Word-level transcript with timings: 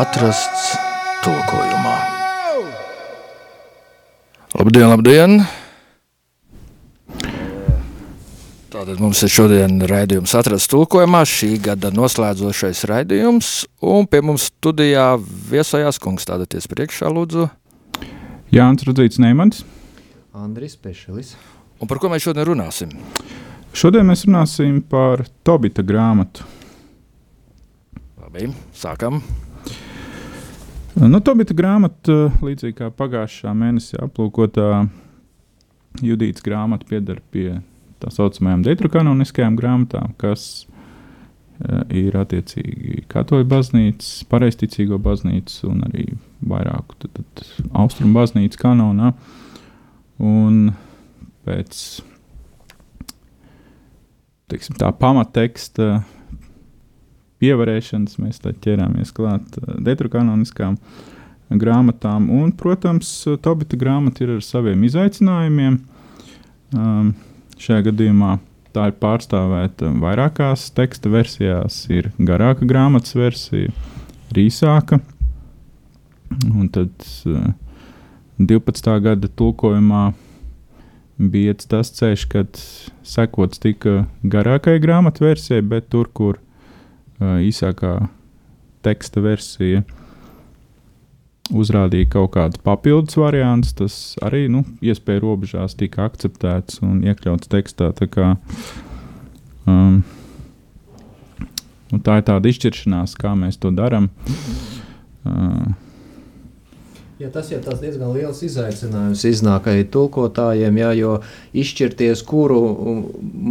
atrasts 0.00 0.76
tulkojumā. 1.20 1.96
Labdien, 4.56 4.86
labdien! 4.88 5.34
Tātad 8.70 9.00
mums 9.02 9.20
ir 9.26 9.32
šodien 9.34 9.76
raidījums 9.90 10.32
atrasts 10.38 10.70
tulkojumā, 10.72 11.20
šī 11.28 11.50
gada 11.66 11.90
noslēdzošais 11.92 12.80
raidījums, 12.88 13.50
un 13.84 14.08
pie 14.08 14.22
mums 14.24 14.46
studijā 14.48 15.10
viesojās 15.50 16.00
kungs, 16.00 16.24
stādieties 16.24 16.70
priekšā, 16.70 17.10
lūdzu. 17.12 17.50
Jānis 18.54 18.86
Rudzīts 18.88 19.20
Neimans. 19.20 19.66
Andris 20.32 20.78
Pešelis. 20.80 21.34
Un 21.82 21.90
par 21.90 22.00
ko 22.00 22.08
mēs 22.12 22.24
šodien 22.24 22.48
runāsim? 22.48 22.96
Šodien 23.76 24.08
mēs 24.08 24.24
runāsim 24.24 24.80
par 24.80 25.26
Tobita 25.44 25.84
grāmatu. 25.84 26.48
Labi, 28.22 28.48
sākam. 28.72 29.20
Nu, 30.98 31.20
Tobita 31.22 31.54
grāmata, 31.54 32.14
līdzīgi 32.42 32.74
kā 32.80 32.88
pagājušā 32.90 33.52
mēnesī 33.54 34.00
aplūkotā 34.02 34.88
Judītas 36.02 36.42
grāmata, 36.42 36.86
pieder 36.88 37.20
pie 37.30 37.60
tā 38.02 38.10
saucamajām 38.14 38.64
detrokanoniskajām 38.66 39.58
grāmatām, 39.58 40.16
kas 40.18 40.64
uh, 40.66 41.84
ir 41.94 42.18
attiecīgi 42.18 43.04
katoļu 43.10 43.46
baznīcas, 43.50 44.10
pareizticīgo 44.30 44.98
baznīcas 45.02 45.62
un 45.68 45.84
arī 45.86 46.06
vairāku 46.50 46.98
tad, 47.04 47.20
tad, 47.20 47.44
austrumu 47.70 48.18
baznīcas 48.18 48.60
kanonā. 48.60 49.12
Un 50.20 50.72
pēc 51.46 51.84
teiksim, 54.50 54.78
tā 54.80 54.90
pamatteksta 54.90 56.00
pievarēšanas 57.40 58.18
mēs 58.20 58.42
ķerāmies 58.64 59.14
klāt 59.16 59.58
detrokanoniskām 59.80 60.76
grāmatām. 61.50 62.28
Un, 62.30 62.52
protams, 62.54 63.10
Tobita 63.42 63.78
grāmata 63.80 64.24
ir 64.24 64.36
ar 64.36 64.44
saviem 64.44 64.84
izaicinājumiem. 64.86 65.80
Um, 66.76 67.14
šajā 67.58 67.88
gadījumā 67.88 68.36
tā 68.74 68.90
ir 68.90 68.98
pārstāvēta 69.02 69.90
vairākās 70.02 70.68
teksta 70.76 71.10
versijās. 71.10 71.82
Ir 71.90 72.12
garāka 72.18 72.68
grāmatas 72.68 73.16
versija, 73.18 73.72
īsāka. 74.30 75.00
Un 76.54 76.68
tad 76.70 76.92
uh, 77.26 77.50
12. 78.38 78.92
gada 79.02 79.28
tulkojumā 79.36 80.04
bija 81.20 81.54
tas 81.68 81.90
ceļš, 81.92 82.26
kad 82.30 82.60
sekots 83.04 83.60
tika 83.60 84.04
garākai 84.22 84.78
grāmatu 84.80 85.26
versijai, 85.26 85.60
bet 85.66 85.90
tur, 85.92 86.08
kur 86.14 86.38
īsākā 87.20 87.94
teksta 88.84 89.22
versija 89.24 89.84
uzrādīja 91.50 92.08
kaut 92.12 92.30
kādus 92.36 92.62
papildus 92.64 93.18
variantus, 93.18 93.74
tas 93.76 93.96
arī 94.24 94.44
nu, 94.52 94.62
iespēja 94.84 95.22
robežās 95.24 95.74
tika 95.78 96.06
akceptēts 96.06 96.80
un 96.86 97.02
iekļauts 97.02 97.50
tekstā. 97.50 97.90
Tā, 97.98 98.06
kā, 98.10 98.28
um, 99.66 100.00
tā 101.90 102.20
ir 102.20 102.26
tāda 102.30 102.52
izšķiršanās, 102.52 103.16
kā 103.18 103.34
mēs 103.38 103.58
to 103.60 103.74
darām. 103.74 104.10
Uh, 105.26 105.74
Ja 107.20 107.28
tas 107.28 107.50
ir 107.52 107.60
diezgan 107.60 108.14
liels 108.16 108.38
izaicinājums 108.46 109.26
iznāk 109.28 109.66
arī 109.68 109.82
tulkotājiem, 109.92 110.78
jā, 110.80 110.92
jo 110.96 111.10
izšķirties, 111.52 112.22
kuru 112.24 112.60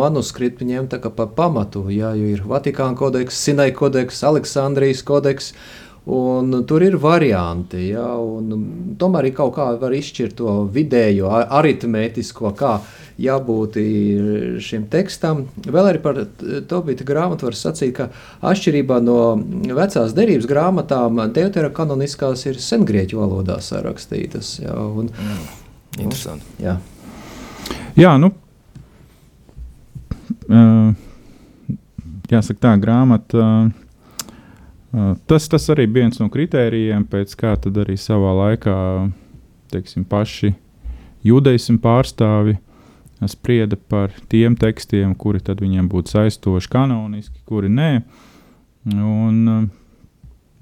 manuskriptu 0.02 0.66
ņemt 0.66 0.96
par 1.14 1.28
pamatu, 1.38 1.84
jā, 1.94 2.16
jo 2.18 2.32
ir 2.34 2.42
Vatikāna 2.50 2.98
kodeks, 2.98 3.38
Sinai 3.38 3.70
kodeks, 3.78 4.24
Aleksandrijas 4.26 5.06
kodeks, 5.06 5.52
Un 6.10 6.64
tur 6.66 6.82
ir 6.82 6.96
varianti, 6.98 7.92
ja, 7.92 8.16
un 8.18 8.96
tomēr 8.98 9.28
ir 9.30 9.34
kaut 9.38 9.52
kā 9.60 9.66
var 9.78 9.94
izšķirt 9.94 10.40
to 10.40 10.54
vidējo, 10.74 11.30
aritmētisko, 11.30 12.50
kā 12.58 12.80
jābūt 13.22 13.76
šim 14.64 14.88
tekstam. 14.90 15.44
Vēl 15.68 15.90
arī 15.92 16.02
par 16.02 16.18
Tobita 16.72 17.06
grāmatu 17.06 17.46
var 17.46 17.58
sacīt, 17.60 17.94
ka 18.00 18.08
atšķirībā 18.42 18.98
no 19.06 19.20
vecās 19.78 20.16
derības 20.18 20.48
grāmatām, 20.50 21.22
deutera 21.36 21.70
kanoniskās 21.70 22.48
ir 22.50 22.58
sengrieķu 22.64 23.20
valodā 23.20 23.60
sarakstītas. 23.62 24.56
Ja, 24.64 24.74
un, 24.80 25.12
mm, 25.12 25.44
interesanti. 26.00 26.48
Un, 26.56 26.64
jā. 26.64 26.78
jā, 28.00 28.16
nu, 28.24 28.32
uh, 30.50 30.90
jāsaka 32.34 32.66
tā 32.66 32.74
grāmata. 32.82 33.46
Uh, 33.46 33.86
Tas, 34.90 35.46
tas 35.46 35.68
arī 35.70 35.86
bija 35.86 36.08
viens 36.08 36.18
no 36.18 36.30
kritērijiem, 36.34 37.04
pēc 37.10 37.36
kā 37.38 37.54
arī 37.54 37.98
savā 38.00 38.32
laikā 38.40 38.78
teiksim, 39.70 40.06
paši 40.10 40.56
judaismu 41.26 41.78
pārstāvi 41.84 42.56
sprieda 43.30 43.78
par 43.92 44.16
tiem 44.32 44.56
tekstiem, 44.58 45.14
kuri 45.14 45.44
viņiem 45.46 45.90
būtu 45.92 46.16
saistoši 46.16 46.72
kanoniski, 46.74 47.38
kuri 47.46 47.70
nē. 47.70 47.92
Un, 48.96 49.70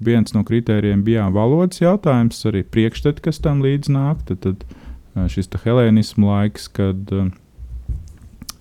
viens 0.04 0.34
no 0.34 0.44
kritērijiem 0.44 1.02
bija 1.06 1.28
valodas 1.32 1.80
jautājums, 1.80 2.44
arī 2.50 2.66
priekšstati, 2.66 3.24
kas 3.24 3.40
tam 3.40 3.62
līdzi 3.64 3.94
nāk. 3.94 4.26
Tad, 4.28 4.44
tad 4.44 5.30
šis 5.32 5.48
helēnismu 5.64 6.28
laiks, 6.28 6.68
kad 6.68 7.14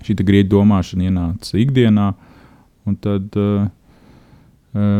šī 0.05 0.15
grieķu 0.21 0.53
domāšana 0.55 1.09
ienāca 1.09 1.59
ikdienā. 1.59 2.13
Un 2.87 2.95
tad 3.03 3.35
uh, 3.35 3.65
Eh, 3.67 3.76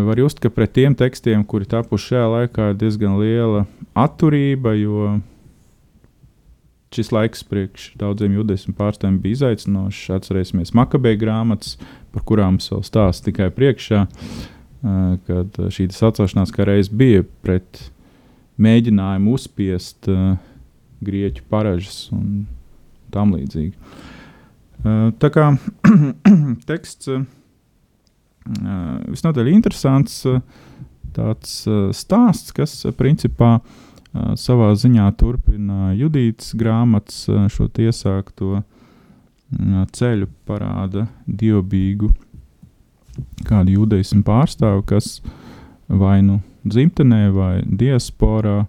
var 0.08 0.20
just, 0.20 0.42
ka 0.44 0.52
pret 0.54 0.74
tiem 0.78 0.96
tekstiem, 0.98 1.44
kuri 1.48 1.68
tapuši 1.70 2.14
šajā 2.14 2.28
laikā, 2.34 2.70
ir 2.72 2.80
diezgan 2.82 3.18
liela 3.20 3.66
atturība, 3.98 4.74
jo 4.80 5.18
šis 6.96 7.12
laiks 7.12 7.44
priekš 7.46 7.90
daudziem 8.00 8.38
judaismu 8.40 8.74
pārstāvjiem 8.78 9.20
bija 9.22 9.42
izaicinošs. 9.42 10.08
Atcerēsimies 10.18 10.74
Makabeja 10.78 11.20
grāmatas, 11.20 11.76
par 12.16 12.24
kurām 12.28 12.56
mums 12.56 12.72
vēl 12.72 12.86
stāsta 12.88 13.30
tikai 13.30 13.52
priekšā, 13.54 14.06
eh, 14.08 15.14
kad 15.28 15.62
šī 15.76 15.90
atcelšanās 15.92 16.56
kā 16.56 16.68
reiz 16.70 16.90
bija 16.90 17.28
pret 17.46 17.90
mēģinājumu 18.58 19.36
uzspiest 19.38 20.08
uh, 20.10 20.38
grieķu 21.04 21.46
paražas 21.50 22.08
un 22.16 22.46
tam 23.14 23.36
līdzīgi. 23.36 23.76
Tā 25.22 25.30
kā 25.34 25.50
teksts 26.70 27.10
visnotaļ 29.08 29.52
interesants 29.52 30.22
tāds 31.18 31.54
stāsts, 31.98 32.54
kas 32.56 32.80
principā 32.98 33.58
savā 34.40 34.72
ziņā 34.78 35.08
turpina 35.20 35.92
Judītas 35.98 36.54
grāmatas 36.58 37.26
šo 37.54 37.68
iesākto 37.84 38.62
ceļu, 39.96 40.28
parāda 40.48 41.08
dievbijīgu 41.28 42.10
kādu 43.48 43.78
judaismu 43.78 44.24
pārstāvu, 44.28 44.84
kas 44.88 45.22
vai 45.88 46.20
nu 46.26 46.42
dzimtenē 46.68 47.22
vai 47.36 47.54
diasporā 47.66 48.66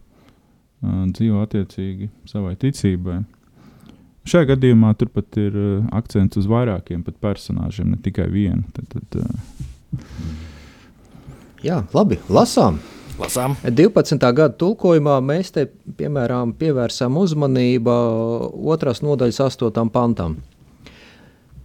dzīvo 0.83 1.43
attiecīgi 1.43 2.09
savai 2.29 2.55
ticībai. 2.61 3.23
Šajā 4.29 4.51
gadījumā 4.53 4.93
turpat 5.01 5.39
ir 5.41 5.57
uh, 5.57 5.87
akcents 5.97 6.37
uz 6.41 6.49
vairākiem 6.51 7.05
personāžiem, 7.07 7.95
ne 7.95 7.99
tikai 8.05 8.29
vienu. 8.33 8.67
Tad, 8.77 8.85
tad, 8.93 9.23
uh... 9.23 9.99
Jā, 11.65 11.83
labi, 11.97 12.21
lasām. 12.29 12.79
Lasām. 13.19 13.57
12. 13.67 14.15
gada 14.15 14.55
tulkojumā 14.55 15.17
mēs 15.25 15.51
te, 15.55 15.65
piemēram, 15.99 16.53
pievērsām 16.61 17.17
uzmanību 17.19 17.95
otras 18.71 19.03
nodaļas 19.03 19.41
8. 19.49 19.91
pantam. 19.91 20.37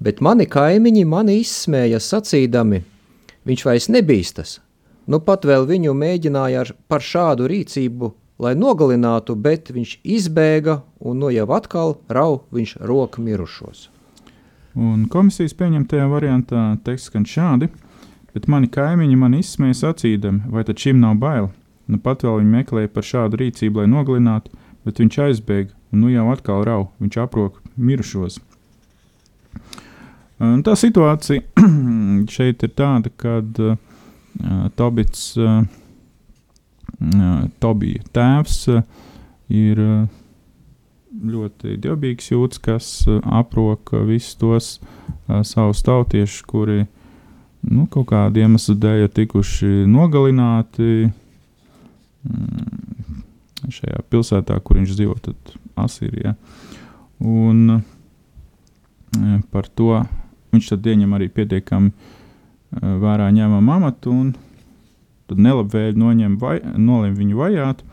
Bet 0.03 0.23
mani 0.25 0.47
kaimiņi 0.49 1.03
mani 1.05 1.37
izsmēja 1.43 1.99
sacīdami, 2.01 2.81
viņš 3.45 3.65
vairs 3.67 3.89
nebīstas. 3.93 4.57
Nu 5.05 5.19
pat 5.21 5.45
vēl 5.45 5.67
viņu 5.69 5.93
mēģināja 5.93 6.63
ar, 6.63 6.73
par 6.89 7.05
šādu 7.05 7.45
rīcību 7.51 8.09
lai 8.41 8.53
nogalinātu, 8.57 9.35
bet 9.35 9.71
viņš 9.73 9.97
izbēga 10.03 10.81
un 10.99 11.19
no 11.21 11.31
jau 11.33 11.47
atkal 11.55 11.97
rauj 12.09 12.41
viņš 12.53 12.77
roku 12.81 13.21
mirušos. 13.23 13.89
Un 14.73 15.05
komisijas 15.11 15.53
pieņemtajā 15.53 16.05
variantā 16.09 16.61
teksts 16.85 17.11
skan 17.11 17.27
šādi, 17.29 17.69
bet 18.33 18.49
mani 18.49 18.71
kaimiņi 18.73 19.19
man 19.21 19.37
izsmēja 19.37 19.77
sacīdami, 19.83 20.47
vai 20.49 20.63
tad 20.65 20.81
šim 20.81 20.97
nav 21.03 21.19
bail? 21.21 21.51
Nu 21.85 21.99
pat 22.01 22.23
vēl 22.25 22.39
viņi 22.41 22.55
meklēja 22.55 22.89
par 22.89 23.05
šādu 23.05 23.37
rīcību, 23.41 23.83
lai 23.83 23.91
nogalinātu, 23.91 24.49
bet 24.87 25.01
viņš 25.03 25.19
aizbēga 25.27 25.75
un 25.93 26.01
nu 26.01 26.09
jau 26.09 26.25
atkal 26.33 26.65
rauj, 26.65 26.87
viņš 27.03 27.19
aprok 27.21 27.61
mirušos. 27.77 28.39
Un 30.43 30.63
tā 30.65 30.73
situācija 30.79 31.43
šeit 32.35 32.65
ir 32.65 32.73
tāda, 32.73 33.11
kad 33.15 33.59
uh, 33.61 33.77
Tobits 34.75 35.35
uh, 35.37 35.61
Tobija 37.59 38.03
tēvs 38.15 38.59
ir 39.53 39.79
ļoti 41.13 41.77
dievbijīgs 41.83 42.31
jūtas, 42.31 42.61
kas 42.63 42.89
aprok 43.23 43.93
visus 44.07 44.37
tos 44.39 44.69
savus 45.47 45.83
tautiešus, 45.85 46.45
kuri 46.47 46.85
nu, 47.63 47.85
kaut 47.91 48.09
kāda 48.11 48.43
iemesla 48.43 48.75
dēļ 48.85 49.05
ir 49.05 49.11
tikuši 49.19 49.71
nogalināti 49.89 51.11
šajā 53.73 54.03
pilsētā, 54.11 54.57
kur 54.63 54.79
viņš 54.79 54.95
dzīvo, 54.97 55.15
tad 55.23 55.55
Asīrijā. 55.79 56.35
Un 57.23 57.81
par 59.51 59.69
to 59.75 60.01
viņš 60.53 60.73
tad 60.73 60.89
ieņem 60.91 61.15
arī 61.15 61.29
pietiekami 61.33 61.91
vērā 63.03 63.29
ņemamu 63.33 63.75
amatu, 63.77 64.11
un 64.11 64.33
tad 65.29 65.41
nelabvēlīgi 65.41 65.99
noņem 65.99 66.37
vai, 66.41 66.57
nolem 66.77 67.15
viņu 67.17 67.39
vajāt. 67.39 67.83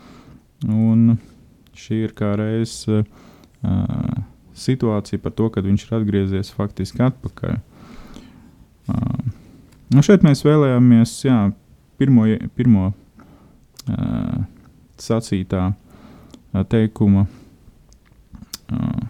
Un 0.66 1.16
šī 1.78 2.04
ir 2.06 2.14
kā 2.16 2.34
reiz 2.38 2.82
uh, 2.90 3.04
situācija 4.56 5.22
par 5.22 5.34
to, 5.36 5.48
kad 5.54 5.66
viņš 5.68 5.86
ir 5.86 5.98
atgriezies 6.00 6.52
faktiski 6.56 7.04
atpakaļ. 7.06 7.60
Uh, 8.90 9.20
nu 9.94 10.04
šeit 10.04 10.26
mēs 10.26 10.44
vēlējāmies 10.44 11.14
jā, 11.24 11.38
pirmo, 12.00 12.26
pirmo 12.58 12.90
uh, 12.90 14.42
sacītā 15.00 15.70
uh, 15.70 16.64
teikuma 16.68 17.24
uh, 18.74 19.06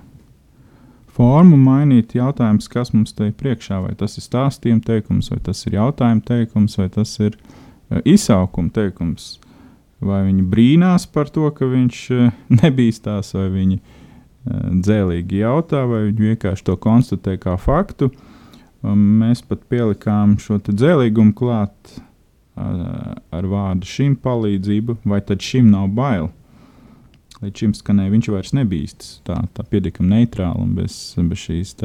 formu 1.10 1.58
mainīt. 1.58 2.14
Jautājums, 2.20 2.68
kas 2.70 2.92
mums 2.94 3.16
te 3.16 3.32
ir 3.32 3.34
priekšā, 3.40 3.80
vai 3.88 3.96
tas 3.98 4.20
ir 4.20 4.28
stāstījuma 4.28 4.84
teikums, 4.86 5.32
vai 5.32 5.40
tas 5.48 5.64
ir 5.66 5.80
jautājuma 5.80 6.22
teikums, 6.28 6.78
vai 6.78 6.86
tas 6.92 7.16
ir 7.24 7.34
uh, 7.34 7.59
izsaukuma 8.04 8.72
teikums. 8.74 9.38
Vai 10.00 10.22
viņi 10.24 10.44
brīnās 10.48 11.04
par 11.12 11.28
to, 11.32 11.48
ka 11.52 11.68
viņš 11.68 12.02
uh, 12.16 12.28
nebīstās, 12.62 13.34
vai 13.36 13.48
viņi 13.52 13.78
uh, 13.80 14.68
dzēlīgi 14.80 15.42
jautā, 15.42 15.84
vai 15.88 16.06
viņi 16.08 16.30
vienkārši 16.32 16.66
to 16.70 16.76
konstatē 16.80 17.36
kā 17.40 17.56
faktu. 17.60 18.10
Mēs 18.80 19.42
pat 19.44 19.66
pielikām 19.68 20.38
šo 20.40 20.56
dzēlīgumu 20.64 21.34
klāt 21.36 21.98
ar 22.56 23.48
vārdu 23.48 23.88
šim 23.88 24.14
palīdzību, 24.20 24.98
vai 25.04 25.20
tad 25.24 25.44
šim 25.44 25.70
nav 25.72 25.90
bail. 25.96 26.30
Līdz 27.40 27.62
šim 27.62 27.74
skanēja, 27.76 28.12
viņš 28.12 28.30
vairs 28.34 28.54
nebīstas. 28.56 29.12
Tā, 29.24 29.38
tā 29.56 29.64
pietiekami 29.64 30.12
neitrāla 30.12 30.60
un 30.60 30.74
bez, 30.76 30.96
bez 31.16 31.44
šīs 31.46 31.76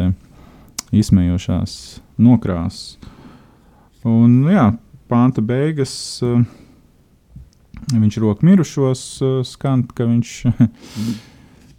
izsmejošās 0.95 1.75
nokrāsas. 2.19 2.97
Un, 4.05 4.41
jā, 4.51 4.67
pānta 5.11 5.43
beigas, 5.45 5.95
viņš 7.93 8.19
roku 8.23 8.47
mirušos 8.47 9.05
skan, 9.51 9.85
ka 9.93 10.09
viņš 10.09 10.35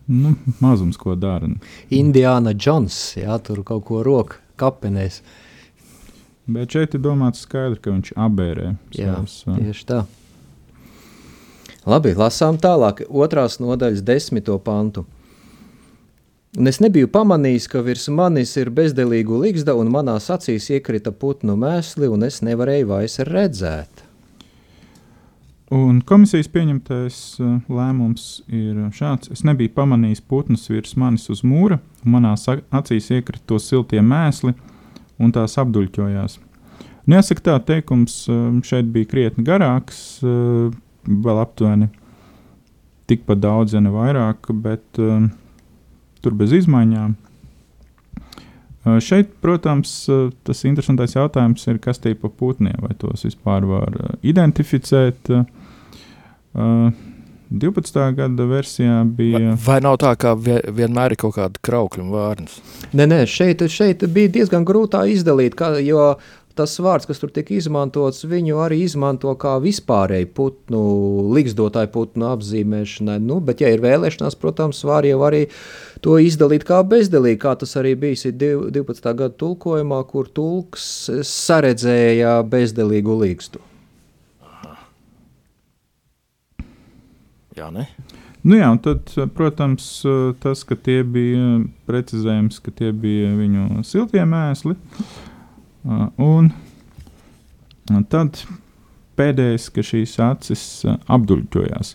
Nu, 0.06 0.34
mazums, 0.61 0.96
ko 0.96 1.17
dara. 1.19 1.49
Indiāna 1.90 2.52
Džons, 2.55 3.17
jā, 3.19 3.34
tur 3.43 3.64
kaut 3.67 3.84
ko 3.88 4.05
roka 4.06 4.38
kapenēs. 4.61 5.19
Bet 6.46 6.76
šeit 6.76 6.94
ir 6.94 7.02
domāts 7.02 7.43
skaidri, 7.43 7.81
ka 7.82 7.90
viņš 7.90 8.12
abērē. 8.14 8.69
Jā, 8.94 9.17
savas, 9.26 9.58
tieši 9.58 9.88
tā. 9.88 10.05
Labi, 11.87 12.14
lasām 12.19 12.58
tālāk, 12.62 13.02
otrās 13.11 13.58
nodaļas 13.62 14.05
desmito 14.06 14.55
pantu. 14.62 15.02
Un 16.56 16.70
es 16.70 16.78
nebiju 16.80 17.10
pamanījis, 17.12 17.66
ka 17.68 17.82
virs 17.84 18.06
manis 18.08 18.54
ir 18.56 18.70
bezdelīgu 18.72 19.42
ligzda, 19.42 19.74
un 19.76 19.90
manās 19.92 20.30
acīs 20.32 20.70
iekrita 20.72 21.12
putnu 21.12 21.52
mēsli, 21.60 22.08
un 22.08 22.24
es 22.24 22.40
nevarēju 22.40 22.88
vairs 22.88 23.18
redzēt. 23.28 24.00
Un 25.76 25.98
komisijas 26.06 26.48
pieņemtais 26.54 27.20
uh, 27.42 27.58
lēmums 27.68 28.40
ir 28.48 28.86
šāds. 28.96 29.28
Es 29.34 29.44
nebiju 29.44 29.74
pamanījis 29.76 30.24
putnus 30.24 30.64
virs 30.72 30.96
manis 30.96 31.28
uz 31.28 31.44
mūra, 31.44 31.76
un 32.06 32.16
manā 32.16 32.32
acīs 32.80 33.12
iekrita 33.12 33.44
to 33.52 33.60
siltie 33.60 34.00
mēsli, 34.00 34.56
un 35.20 35.36
tās 35.36 35.60
apduļķojās. 35.60 36.40
Nu, 37.04 37.18
jāsaka, 37.18 37.50
tā 37.50 37.60
teikums 37.68 38.22
uh, 38.32 38.46
šeit 38.64 38.88
bija 38.96 39.12
krietni 39.12 39.44
garāks, 39.44 40.22
uh, 40.24 40.70
vēl 41.04 41.44
aptuveni 41.44 41.92
tikpat 43.12 43.44
daudz, 43.44 43.76
ja 43.76 43.84
ne 43.84 43.92
vairāk, 43.92 44.54
bet 44.56 45.04
tur 46.26 46.37
bez 46.37 46.52
izmaiņām. 46.58 47.14
Šeit, 49.02 49.32
protams, 49.43 49.93
tas 50.46 50.61
interesantais 50.69 51.17
jautājums 51.17 51.64
ir, 51.67 51.81
kas 51.82 51.99
tie 51.99 52.12
pa 52.19 52.31
putniem, 52.31 52.76
vai 52.84 52.94
tos 52.99 53.25
vispār 53.26 53.67
var 53.67 53.96
identificēt. 54.23 55.32
12. 57.50 57.99
gada 58.19 58.46
versijā 58.50 59.00
bija. 59.19 59.38
Vai, 59.38 59.58
vai 59.64 59.78
nav 59.82 59.99
tā, 60.02 60.12
ka 60.19 60.34
vienmēr 60.38 61.14
ir 61.14 61.20
kaut 61.23 61.34
kāda 61.38 61.62
kraukļa 61.67 62.06
vārnas? 62.11 62.61
Nē, 62.94 63.08
nē, 63.11 63.20
šeit, 63.31 63.62
šeit 63.70 64.06
bija 64.14 64.32
diezgan 64.38 64.67
grūtā 64.67 65.02
izdalīt, 65.11 65.58
kā, 65.58 65.75
jo 65.82 66.12
tas 66.56 66.74
vārds, 66.82 67.06
kas 67.08 67.20
tur 67.20 67.30
tika 67.34 67.54
izmantots, 67.56 68.24
viņu 68.28 68.58
arī 68.64 68.80
izmanto 68.86 69.32
kā 69.40 69.56
vispārēju 69.62 70.30
putnu, 70.36 70.80
līgzdotāju 71.36 71.90
putnu 71.94 72.30
apzīmēšanai. 72.32 73.18
Nu, 73.22 73.38
bet, 73.44 73.62
ja 73.64 73.70
ir 73.74 73.84
vēlēšanās, 73.84 74.38
protams, 74.40 74.82
var 74.88 75.06
jau 75.08 75.20
arī 75.28 75.44
to 76.04 76.18
izdalīt 76.22 76.66
kā 76.68 76.80
bezdelīgi, 76.88 77.40
kā 77.44 77.54
tas 77.60 77.76
arī 77.80 77.94
bijis 78.06 78.26
12. 78.32 79.12
gada 79.12 79.32
tulkojumā, 79.36 80.02
kur 80.10 80.32
tulks 80.32 80.88
saredzēja 81.28 82.40
bezdelīgu 82.48 83.20
līgstu. 83.22 83.62
Jā, 87.56 87.70
ne? 87.72 87.86
Nu 88.46 88.58
jā, 88.58 88.66
un 88.70 88.78
tad, 88.78 89.08
protams, 89.34 89.86
tas, 90.42 90.60
ka 90.68 90.76
tie 90.78 91.00
bija 91.02 91.62
precizējums, 91.88 92.60
ka 92.62 92.74
tie 92.74 92.92
bija 92.94 93.32
viņu 93.34 93.86
siltie 93.88 94.22
mēsli, 94.28 94.76
Uh, 94.76 95.35
un, 95.86 96.50
un 97.92 98.06
tad 98.10 98.40
pēdējais, 99.16 99.68
ka 99.72 99.84
šīs 99.86 100.16
acis 100.22 100.62
uh, 100.86 100.98
apduļķojās. 101.16 101.94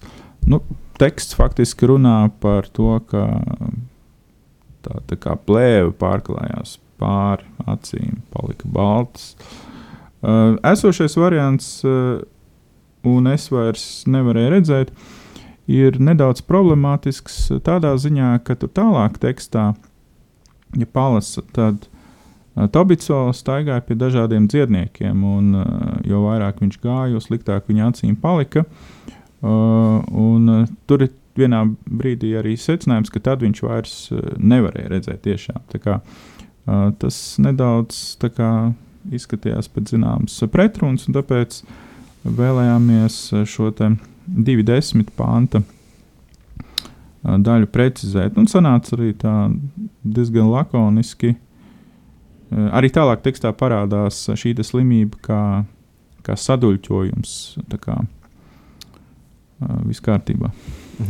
Nu, 0.49 0.61
teksts 1.01 1.38
faktiski 1.38 1.89
runā 1.89 2.31
par 2.41 2.69
to, 2.73 2.95
ka 3.09 3.25
tā, 4.85 5.01
tā 5.09 5.17
kā 5.21 5.35
plēve 5.45 5.91
pārklājās 6.01 6.77
pāri 7.01 7.47
acīm, 7.69 8.21
palika 8.33 8.69
balts. 8.69 9.33
Uh, 10.21 10.57
esošais 10.69 11.17
variants, 11.17 11.79
uh, 11.85 12.21
un 13.07 13.29
es 13.31 13.47
vairs 13.53 13.85
nevarēju 14.09 14.53
redzēt, 14.53 14.91
ir 15.71 15.97
nedaudz 16.01 16.44
problemātisks 16.45 17.47
tādā 17.65 17.95
ziņā, 18.01 18.35
ka 18.45 18.57
tur 18.59 18.69
tālāk 18.75 19.17
tekstā, 19.21 19.71
ja 20.77 20.87
palasa, 20.94 21.44
tad 21.55 21.87
Tobico 22.51 23.30
staigāja 23.31 23.80
pie 23.86 23.95
dažādiem 23.95 24.50
dziedniekiem, 24.51 25.24
un 25.24 25.53
jo 26.07 26.19
vairāk 26.25 26.59
viņš 26.59 26.77
gāja, 26.83 27.13
jo 27.13 27.23
sliktāk 27.23 27.69
viņa 27.71 27.87
acīm 27.87 28.18
palika. 28.19 28.66
Un, 29.42 30.49
tur 30.85 31.06
ir 31.07 31.14
vienā 31.40 31.64
brīdī 31.87 32.33
arī 32.35 32.57
secinājums, 32.59 33.11
ka 33.14 33.21
tad 33.23 33.45
viņš 33.45 33.61
vairs 33.64 33.94
nevarēja 34.35 34.92
redzēt 34.92 35.21
tiešām. 35.23 35.61
Kā, 35.80 36.02
tas 36.99 37.19
nedaudz 37.42 38.02
kā, 38.35 38.52
izskatījās 39.16 39.71
pēc 39.71 39.94
zināmas 39.95 40.35
pretrunas, 40.52 41.07
un 41.07 41.16
tāpēc 41.16 41.61
vēlējāmies 42.28 43.21
šo 43.49 43.71
2,10 43.71 45.07
pānta 45.16 45.64
daļu 47.23 47.71
precizēt. 47.71 48.35
Un 48.35 48.52
sanāca 48.52 48.97
arī 48.97 49.14
tā 49.23 49.35
diezgan 50.04 50.52
lakoniski 50.52 51.31
Eh, 51.31 51.50
arī 52.51 52.91
tālāk 52.93 53.23
tekstā 53.25 53.53
parādās 53.57 54.23
šī 54.35 54.55
slimība 54.65 55.21
kā, 55.25 55.41
kā 56.25 56.37
saduļķojums. 56.37 57.35
Kā 57.81 58.01
uh, 59.61 59.81
viss 59.87 60.03
kārtībā. 60.03 60.51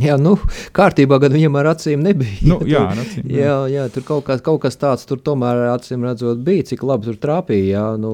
Jā, 0.00 0.14
nu, 0.20 0.36
kārtībā 0.76 1.18
gan 1.20 1.34
viņam 1.34 1.56
ar 1.60 1.72
acīm 1.74 2.02
nebija. 2.04 2.38
Nu, 2.48 2.58
jā, 2.68 2.84
ar 2.94 3.00
acīm, 3.02 3.26
jā. 3.28 3.42
jā, 3.44 3.56
jā, 3.72 3.86
tur 3.92 4.06
kaut 4.06 4.24
kas, 4.28 4.40
kaut 4.44 4.62
kas 4.62 4.78
tāds 4.80 5.04
tur 5.08 5.20
tomēr 5.20 5.66
acīm 5.72 6.06
redzot 6.06 6.40
bija, 6.46 6.64
cik 6.70 6.84
labi 6.86 7.10
tur 7.10 7.18
trāpīja. 7.20 7.66
Jā, 7.74 7.84
nu, 8.00 8.12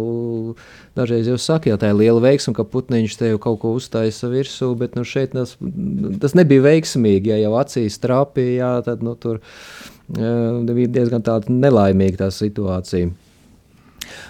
dažreiz 0.99 1.31
jau 1.31 1.39
saka, 1.43 1.71
jā, 1.71 1.79
tā 1.81 1.93
ir 1.93 2.01
liela 2.01 2.23
veiksma, 2.25 2.57
ka 2.57 2.67
putniņš 2.67 3.19
tev 3.21 3.39
kaut 3.45 3.61
ko 3.63 3.77
uztaisa 3.79 4.31
virsū, 4.33 4.73
bet 4.81 4.99
nu, 4.99 5.05
šeit 5.07 5.37
tas, 5.37 5.55
tas 6.23 6.35
nebija 6.39 6.67
veiksmīgi. 6.67 7.35
Ja 7.35 7.39
jau 7.45 7.55
acīs 7.61 8.01
trāpīja, 8.03 8.59
jā, 8.59 8.73
tad 8.89 9.07
nu, 9.07 9.15
tur 9.21 9.43
bija 10.09 10.89
diezgan 10.89 11.25
nelaimīga 11.49 12.25
tā 12.25 12.31
situācija. 12.33 13.11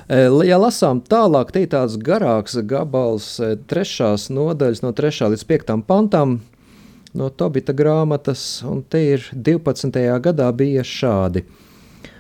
Ja 0.08 0.56
lasām 0.58 1.00
tālāk, 1.04 1.52
te 1.52 1.62
ir 1.62 1.70
tāds 1.70 1.98
garāks 2.00 2.56
gabals, 2.66 3.36
trešās 3.70 4.26
nodaļas, 4.32 4.82
no 4.82 4.92
3. 4.96 5.28
līdz 5.34 5.44
5. 5.46 5.74
pantam 5.86 6.40
no 7.14 7.28
Tobita 7.30 7.72
grāmatas, 7.72 8.62
un 8.66 8.82
te 8.82 9.00
ir 9.14 9.24
12. 9.32 9.98
gadā 10.24 10.50
bija 10.52 10.84
šādi. 10.84 11.44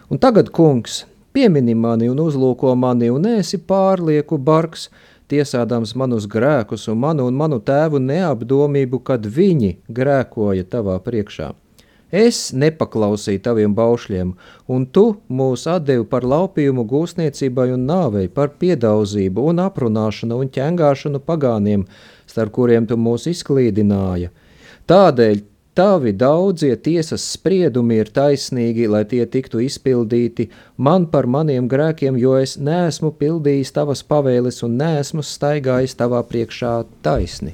Un 0.08 0.20
tagad, 0.20 0.52
kungs, 0.54 1.02
piemini 1.32 1.74
mani 1.74 2.08
un 2.08 2.20
uzlūko 2.22 2.74
mani, 2.76 3.10
un 3.12 3.26
esi 3.28 3.58
pārlieku 3.58 4.38
bargs, 4.38 4.88
tiesādams 5.28 5.92
manus 5.98 6.24
grēkus 6.30 6.88
un 6.88 7.02
manu 7.02 7.26
un 7.28 7.36
manu 7.36 7.58
tēvu 7.60 8.00
neapdomību, 8.00 9.02
kad 9.04 9.26
viņi 9.26 9.74
grēkoja 9.92 10.64
tavā 10.72 10.96
priekšā. 11.04 11.52
Es 12.08 12.54
nepaklausīju 12.56 13.42
taviem 13.44 13.74
baušļiem, 13.76 14.30
un 14.72 14.86
tu 14.88 15.18
mūs 15.28 15.66
atdevi 15.68 16.06
par 16.08 16.24
laupījumu 16.24 16.86
gūstniecībai 16.88 17.66
un 17.74 17.84
nāvei, 17.84 18.30
par 18.32 18.54
piedauzību 18.56 19.44
un 19.50 19.60
aprunāšanu 19.60 20.38
un 20.40 20.48
ķengāšanu 20.48 21.20
pagāniem, 21.20 21.84
starp 22.24 22.54
kuriem 22.56 22.88
tu 22.88 22.96
mūs 22.96 23.28
izklīdināji. 23.28 24.32
Tādēļ 24.88 25.44
tavi 25.76 26.14
daudzie 26.16 26.72
tiesas 26.80 27.28
spriedumi 27.36 28.00
ir 28.00 28.08
taisnīgi, 28.08 28.88
lai 28.88 29.04
tie 29.04 29.26
tiktu 29.28 29.60
izpildīti 29.62 30.48
man 30.80 31.10
par 31.12 31.28
maniem 31.28 31.68
grēkiem, 31.68 32.16
jo 32.16 32.38
es 32.40 32.56
neesmu 32.56 33.12
pildījis 33.20 33.76
tavas 33.76 34.02
pavēles 34.02 34.64
un 34.64 34.80
neesmu 34.80 35.22
staigājis 35.22 36.00
tavā 36.00 36.24
priekšā 36.24 36.78
taisni. 37.04 37.52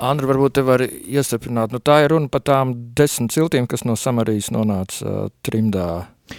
Andri, 0.00 0.28
varbūt 0.28 0.56
te 0.56 0.64
var 0.66 0.82
iestiprināt, 0.84 1.74
nu 1.74 1.80
tā 1.84 2.02
ir 2.04 2.14
runa 2.14 2.30
par 2.32 2.42
tām 2.46 2.72
desmit 2.96 3.34
ciltīm, 3.34 3.68
kas 3.70 3.84
no 3.88 3.96
Samarijas 3.98 4.50
nonāca 4.54 5.04
uh, 5.06 5.28
trimdā. 5.46 5.90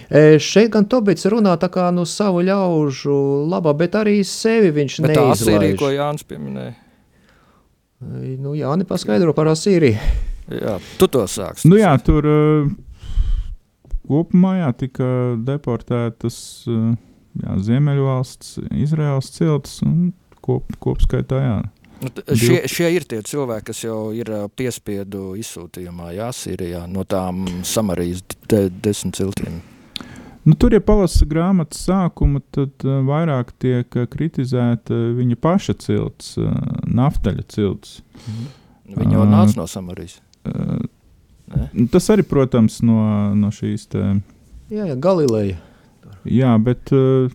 E, 0.08 0.38
šeit 0.40 0.70
gan 0.72 0.86
Tobits 0.88 1.26
runā 1.30 1.54
tā 1.60 1.68
kā 1.72 1.88
no 1.94 2.04
savu 2.08 2.42
ļaužu 2.46 3.16
labā, 3.50 3.74
bet 3.76 3.96
arī 4.00 4.20
sevi 4.26 4.72
viņš 4.74 4.98
bet 5.02 5.12
neizlaiž. 5.12 5.42
Tā 5.42 5.56
Asīrija, 5.56 5.78
ko 5.80 5.90
Jānis 5.92 6.26
pieminēja. 6.28 6.74
E, 8.02 8.36
nu, 8.40 8.54
Jāni 8.58 8.88
paskaidro 8.88 9.34
par 9.36 9.52
Asīriju. 9.52 10.00
Jā, 10.52 10.78
tu 10.98 11.08
to 11.12 11.22
sāks. 11.30 11.66
Nu 11.68 11.78
jā, 11.78 11.92
tur 12.02 12.26
uh, 12.28 12.72
kopumā 14.08 14.56
jā, 14.58 14.72
tika 14.84 15.06
deportētas 15.46 16.38
uh, 16.70 16.92
jā, 17.40 17.60
Ziemeļvalsts, 17.68 18.56
Izraels 18.82 19.30
ciltis 19.36 19.78
un 19.86 20.10
kop, 20.44 20.72
kopskaitā 20.82 21.44
jā. 21.44 21.56
Nu, 22.02 22.10
šie, 22.34 22.62
šie 22.70 22.88
ir 22.96 23.04
tie 23.06 23.20
cilvēki, 23.26 23.66
kas 23.70 23.82
jau 23.84 23.98
ir 24.16 24.30
piespiedu 24.58 25.32
izsūtījumā, 25.38 26.10
Jā, 26.16 26.30
Sīrijā, 26.34 26.86
no 26.90 27.04
tām 27.06 27.44
Samarijas 27.66 28.24
de, 28.50 28.64
desmit 28.82 29.20
ciltīm. 29.20 29.60
Nu, 30.42 30.56
tur, 30.58 30.74
ja 30.74 30.82
palasa 30.82 31.26
grāmatas 31.30 31.84
sākumu, 31.86 32.40
tad 32.50 32.82
vairāk 32.82 33.52
tiek 33.62 33.94
kritizēta 34.10 34.96
viņa 35.14 35.38
paša 35.38 35.76
cilts, 35.84 36.32
naftaļa 36.90 37.46
cilts. 37.54 38.00
Mhm. 38.24 38.50
Viņa 38.98 39.16
jau 39.16 39.28
nāca 39.28 39.60
no 39.60 39.68
Samarijas. 39.70 40.18
Uh, 40.42 40.82
tas 41.92 42.10
arī, 42.12 42.26
protams, 42.26 42.80
no, 42.84 42.98
no 43.38 43.52
šīs 43.54 43.86
te... 43.94 44.02
Jā, 44.72 44.88
jā, 44.90 44.98
Galileja. 44.98 45.60
Jā, 46.26 46.50
bet 46.62 46.90
uh, 46.94 47.30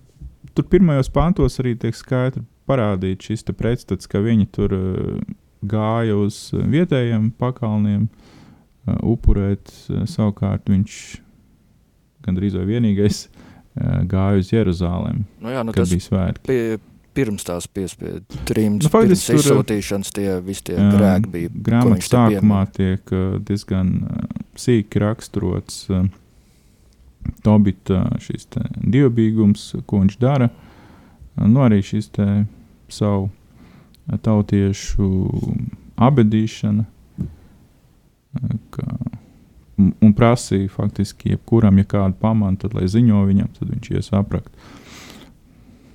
tur 0.58 0.68
pirmajos 0.68 1.10
pantos 1.14 1.58
arī 1.64 1.78
tiek 1.80 1.96
skaidri 1.96 2.44
parādīt 2.68 3.28
šis 3.28 3.46
pretstats, 3.58 4.10
ka 4.10 4.22
viņi 4.24 4.50
tur 4.56 4.76
uh, 4.76 5.22
gāja 5.66 6.18
uz 6.20 6.50
vietējiem 6.54 7.32
pakalniem, 7.40 8.08
uh, 8.08 9.00
upurēt. 9.02 9.72
Uh, 9.90 10.06
savukārt 10.10 10.70
viņš 10.72 11.00
gandrīz 12.28 12.58
vai 12.60 12.68
vienīgais 12.74 13.26
uh, 13.28 14.04
gāja 14.10 14.44
uz 14.44 14.54
Jeruzalem, 14.54 15.26
nu 15.44 15.56
jā, 15.56 15.64
nu 15.66 15.76
kad 15.76 15.90
bija 15.90 16.08
svētki. 16.10 16.46
Pie, 16.48 16.62
pirms 17.18 17.48
tās 17.48 17.66
piespiedu 17.72 18.44
trimdas, 18.46 18.92
nu, 18.92 18.94
pirms 18.94 19.26
tur, 19.26 19.40
izsūtīšanas 19.42 20.14
tie 20.14 20.30
visi 20.46 20.68
tie 20.70 20.78
grēki 20.78 21.34
bija. 21.34 21.56
Grāmatas 21.70 22.12
sākumā 22.12 22.62
tiek 22.76 23.14
uh, 23.16 23.40
diezgan 23.48 23.94
uh, 24.06 24.24
sīki 24.60 25.02
raksturots 25.04 25.86
uh, 25.92 26.08
Tobita 27.44 28.06
šis 28.24 28.48
dievbijums, 28.80 29.74
ko 29.90 30.00
viņš 30.04 30.16
dara. 30.22 30.48
Nu, 31.46 31.62
arī 31.65 31.82
šis 31.86 32.10
savu 32.89 33.29
tautiešu 34.24 35.10
abedīšana. 35.98 36.86
Ka, 38.74 38.84
un, 39.77 40.12
prasīja 40.17 40.70
faktiski, 40.74 41.34
jebkuram, 41.36 41.79
ja 41.82 41.88
kādu 41.89 42.17
pamanu, 42.22 42.60
tad 42.62 42.75
lai 42.77 42.86
ziņo 42.89 43.24
viņam, 43.29 43.53
tad 43.58 43.72
viņš 43.74 43.89
ies 43.96 44.12
aprakt. 44.17 44.51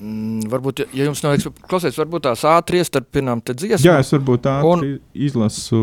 Mm, 0.03 0.49
varbūt, 0.51 0.83
ja 0.91 1.07
jums 1.07 1.23
nav 1.23 1.37
klausies, 1.71 1.99
varbūt 2.01 2.27
tās 2.27 2.43
ātri 2.51 2.81
iestarpinām 2.83 3.43
te 3.47 3.55
dziesmu. 3.55 3.87
Jā, 3.87 4.01
es 4.03 4.11
varbūt 4.17 4.49
ātri 4.51 4.97
un... 4.97 4.99
izlasu. 5.15 5.83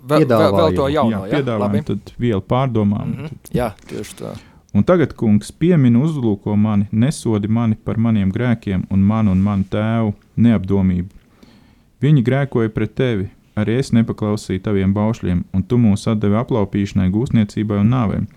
Vēl, 0.00 0.24
vēl, 0.30 0.54
vēl 0.54 0.76
to 0.78 0.86
jauno, 0.88 1.24
jā, 1.26 1.34
piedāvājumu, 1.34 1.82
tad 1.90 2.12
vielu 2.22 2.44
pārdomām. 2.46 3.10
Mm 3.10 3.16
-hmm. 3.18 3.42
tad... 3.42 3.50
Jā, 3.58 3.66
tieši 3.90 4.14
tā. 4.22 4.36
Un 4.70 4.84
tagad, 4.86 5.16
kungs, 5.18 5.50
piemini 5.50 5.98
uzlūko 5.98 6.54
mani, 6.54 6.86
nesodi 6.92 7.48
mani 7.50 7.74
par 7.74 7.98
maniem 7.98 8.30
grēkiem 8.30 8.84
un 8.94 9.00
manu 9.02 9.32
un 9.34 9.40
manu 9.42 9.66
tēvu 9.66 10.12
neapdomību. 10.38 11.08
Viņi 12.00 12.22
grēkoja 12.24 12.70
pret 12.72 12.94
tevi, 12.94 13.26
arī 13.58 13.80
es 13.80 13.90
nepaklausīju 13.96 14.62
taviem 14.62 14.94
baušļiem, 14.94 15.42
un 15.52 15.64
tu 15.66 15.78
mūs 15.80 16.06
atdevi 16.12 16.38
aplaupīšanai, 16.38 17.10
gūsniecībai 17.10 17.80
un 17.82 17.90
nāvēm, 17.96 18.28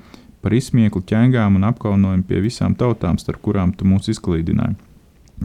par 0.42 0.58
izsmieklu, 0.58 1.04
ķēngām 1.06 1.60
un 1.60 1.70
apkaunojumu 1.70 2.26
pie 2.28 2.42
visām 2.44 2.74
tautām, 2.76 3.22
starp 3.22 3.44
kurām 3.46 3.72
tu 3.78 3.86
mūs 3.88 4.10
izklīdināji. 4.16 4.76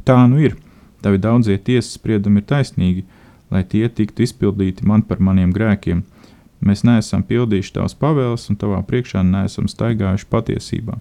Tā 0.08 0.22
nu 0.32 0.40
ir, 0.40 0.56
tavi 1.04 1.20
daudzie 1.20 1.58
tiesas 1.60 1.98
spriedumi 2.00 2.40
ir 2.40 2.48
taisnīgi, 2.48 3.04
lai 3.52 3.62
tie 3.64 3.84
tiktu 3.92 4.24
izpildīti 4.24 4.88
man 4.88 5.04
par 5.04 5.20
maniem 5.20 5.52
grēkiem 5.52 6.02
Mēs 6.64 6.82
neesam 6.86 7.22
pildījuši 7.26 7.76
tavas 7.76 7.94
pavēles, 7.98 8.48
un 8.50 8.58
tavā 8.58 8.80
priekšā 8.86 9.22
neesam 9.26 9.70
staigājuši 9.70 10.28
patiesībā. 10.32 10.98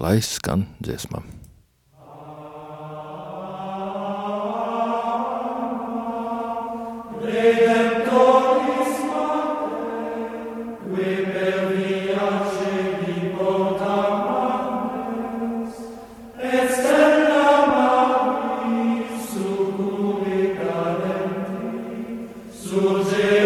Lai 0.00 0.16
skan 0.24 0.66
dziesmām. 0.80 1.28
Sus 22.72 23.41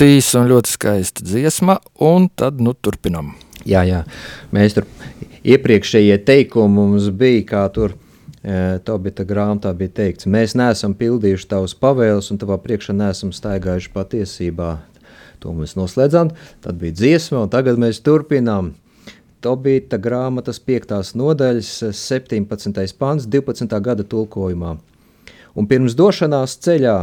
Ļoti 0.00 0.16
īsa 0.16 0.40
un 0.40 0.46
ļoti 0.48 0.70
skaista 0.72 1.24
dziesma, 1.28 1.74
un 2.00 2.30
tad 2.32 2.62
nu, 2.64 2.72
turpinām. 2.72 3.34
Jā, 3.68 3.82
jā, 3.84 3.98
mēs 4.48 4.72
tur 4.72 4.86
iepriekšējie 5.44 6.16
teikumi 6.24 6.72
mums 6.72 7.10
bija, 7.12 7.42
kā 7.50 7.66
tur 7.74 7.92
e, 7.92 8.78
Tobita 8.80 9.28
grāmatā 9.28 9.74
bija 9.76 9.92
teikts, 10.00 10.24
mēs 10.24 10.56
neesam 10.56 10.96
pildījuši 10.96 11.50
tavus 11.52 11.76
pavēles 11.76 12.32
un 12.32 12.40
tavā 12.40 12.56
priekšā 12.64 12.96
neesam 12.96 13.34
staigājuši 13.36 13.92
patiesībā. 13.92 14.72
To 15.44 15.52
mēs 15.52 15.76
noslēdzām, 15.76 16.32
tad 16.64 16.80
bija 16.80 16.96
dziesma, 16.96 17.44
un 17.44 17.52
tagad 17.52 17.76
mēs 17.76 18.00
turpinām. 18.00 18.72
Tobita 19.44 20.00
grāmatas 20.00 20.64
5. 20.64 21.12
nodaļas 21.12 21.76
17. 21.92 22.86
pants 22.96 23.28
12. 23.28 23.80
gada 23.84 24.08
tulkojumā. 24.16 24.78
Un 25.60 25.68
pirms 25.68 25.92
došanās 25.92 26.56
ceļā 26.64 27.02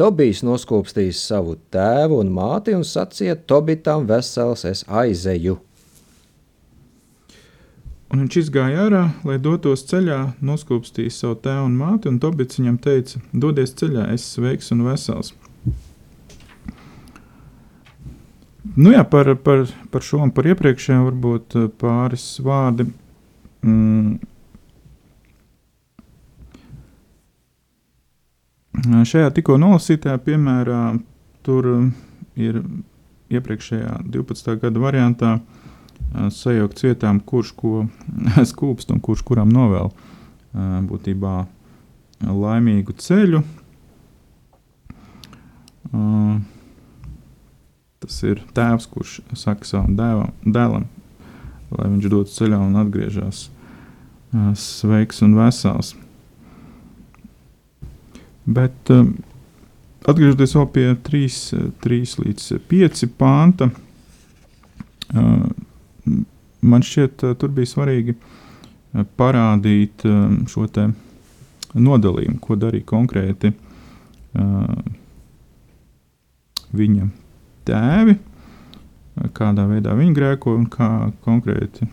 Tobijs 0.00 0.38
noskūpstīs 0.40 1.18
savu 1.28 1.58
tēvu 1.74 2.22
un 2.22 2.30
māti 2.32 2.72
un 2.72 2.86
sacīja: 2.88 3.34
Tobitam 3.36 4.06
vesels 4.08 4.62
es 4.64 4.80
aizeju. 4.88 5.58
Un 8.08 8.22
viņš 8.22 8.38
izgāja 8.40 8.86
ārā, 8.86 9.02
lai 9.28 9.36
dotos 9.44 9.84
ceļā, 9.90 10.16
noskūpstīja 10.40 11.12
savu 11.12 11.36
tēvu 11.44 11.68
un 11.68 11.76
māti, 11.82 12.08
un 12.08 12.16
Tobits 12.22 12.56
viņam 12.62 12.80
teica: 12.80 13.20
Dodies 13.44 13.76
ceļā, 13.76 14.06
es 14.14 14.24
esmu 14.24 14.46
sveiks 14.46 14.72
un 14.72 14.82
vesels. 14.88 15.34
Nu 18.80 18.94
jā, 18.94 19.04
par, 19.04 19.34
par, 19.44 19.68
par 19.92 20.08
šo 20.08 20.24
un 20.24 20.32
par 20.32 20.48
iepriekšējiem 20.48 21.06
varbūt 21.10 21.60
pāris 21.80 22.26
vārdi. 22.44 22.88
Mm, 23.68 24.16
Šajā 28.78 29.32
tikko 29.34 29.56
nolasītajā 29.60 30.18
piemērā 30.24 30.80
tur 31.46 31.68
ir 32.38 32.60
iepriekšējā 33.30 33.96
12. 34.10 34.52
gada 34.62 34.82
variantā 34.82 35.32
sajaukt 36.34 36.82
vietām, 36.84 37.20
kurš 37.20 37.54
ko 37.58 37.72
skūpst 38.52 38.94
un 38.94 39.02
kurš 39.02 39.24
kuram 39.26 39.50
novēl 39.54 39.90
būtībā 40.90 41.34
laimīgu 42.26 42.94
ceļu. 42.98 43.42
Tas 48.00 48.22
ir 48.26 48.42
tēvs, 48.56 48.86
kurš 48.90 49.20
saka 49.38 49.66
savam 49.66 49.94
dēlam, 49.98 50.32
dēlam 50.46 50.88
lai 51.76 51.90
viņš 51.92 52.08
dodas 52.10 52.36
ceļā 52.38 52.58
un 52.64 52.78
atgriežas 52.80 53.48
sveiks 54.58 55.22
un 55.26 55.36
vesels. 55.38 55.94
Bet 58.46 58.90
atgriežoties 60.08 60.56
vēl 60.56 60.68
pie 60.74 60.86
3, 61.08 61.28
3 61.84 62.14
līdz 62.24 62.46
5 62.70 63.06
pānta, 63.20 63.68
man 66.60 66.86
šķiet, 66.86 67.26
tur 67.40 67.52
bija 67.54 67.68
svarīgi 67.68 68.16
parādīt 69.20 70.06
šo 70.50 70.66
nodalījumu, 71.74 72.40
ko 72.42 72.56
darīja 72.58 72.88
konkrēti 72.88 73.52
viņa 76.74 77.06
tēvi, 77.68 78.16
kādā 79.36 79.66
veidā 79.68 79.94
viņi 79.98 80.16
grēko 80.16 80.56
un 80.56 80.66
kā 80.70 80.90
konkrēti 81.26 81.86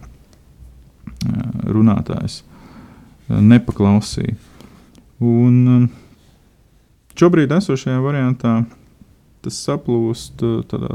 runātājs 1.68 2.44
nepaklausīja. 3.28 4.36
Un 5.26 5.90
šobrīd 7.18 7.54
esošajā 7.58 8.02
variantā 8.04 8.60
tas 9.46 9.58
saplūst 9.68 10.44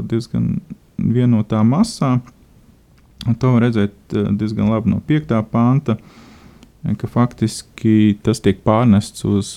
diezgan 0.09 0.57
vienotā 0.97 1.63
masā. 1.67 2.17
To 3.39 3.53
var 3.55 3.67
redzēt 3.67 3.95
diezgan 4.11 4.71
labi 4.71 4.91
no 4.91 4.99
5. 5.07 5.35
panta, 5.51 5.97
ka 6.99 7.09
faktiski 7.11 8.17
tas 8.23 8.43
tiek 8.43 8.59
pārnests 8.63 9.23
uz 9.27 9.55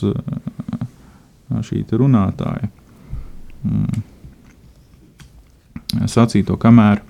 šī 1.71 1.83
runātāja. 1.91 2.71
Mm 3.67 4.05
sacīto, 6.11 6.57
kamēr 6.61 7.01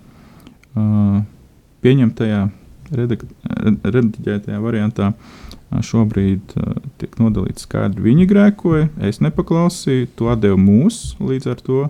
pieņemtajā, 1.82 2.40
rediģētajā 2.92 4.58
variantā 4.62 5.10
uh, 5.10 5.45
šobrīd 5.70 6.56
uh, 6.56 6.76
tiek 7.00 7.16
nodalīts 7.20 7.66
skaidri. 7.66 8.04
Viņi 8.04 8.26
grēkoja, 8.30 8.88
es 9.08 9.20
nepaklausīju, 9.24 10.10
to 10.18 10.34
devu 10.40 10.60
mūs 10.62 11.16
līdz 11.20 11.50
ar 11.52 11.62
to 11.66 11.86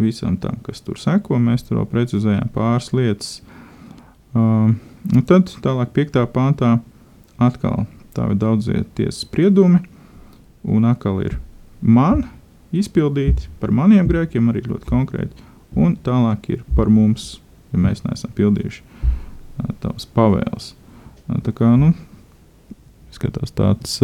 visam 0.00 0.36
tam, 0.40 0.58
kas 0.66 0.82
tur 0.84 1.00
seko. 1.00 1.40
Mēs 1.40 1.66
tur 1.66 1.80
vēl 1.80 1.88
precizējām 1.90 2.52
pāris 2.54 2.92
lietas. 2.96 3.32
Uh, 4.36 4.72
un 5.10 5.26
tad 5.26 5.52
tālāk, 5.64 5.94
5. 5.96 6.20
pāntā, 6.34 6.76
atkal 7.40 7.86
tā 8.16 8.28
ir 8.30 8.40
daudzie 8.40 8.84
tiesas 8.98 9.22
spriedumi, 9.24 9.80
un 10.66 10.86
atkal 10.88 11.22
ir 11.24 11.38
man 11.80 12.26
izpildīti 12.74 13.48
par 13.62 13.72
maniem 13.74 14.06
grēkiem, 14.10 14.50
arī 14.52 14.66
ļoti 14.68 14.90
konkrēti 14.90 15.48
un 15.76 15.96
tālāk 16.04 16.50
ir 16.54 16.62
par 16.76 16.90
mums, 16.90 17.38
ja 17.70 17.80
mēs 17.80 18.02
neesam 18.06 18.32
pildījuši 18.36 18.82
tavas 19.82 20.06
pavēles. 20.14 20.72
Tā 21.44 21.52
kā 21.54 21.68
nu, 21.78 21.92
skatās 23.14 23.54
tāds 23.56 23.98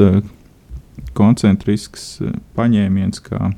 koncentrisks 1.17 2.21
paņēmiens, 2.57 3.21
kā 3.25 3.51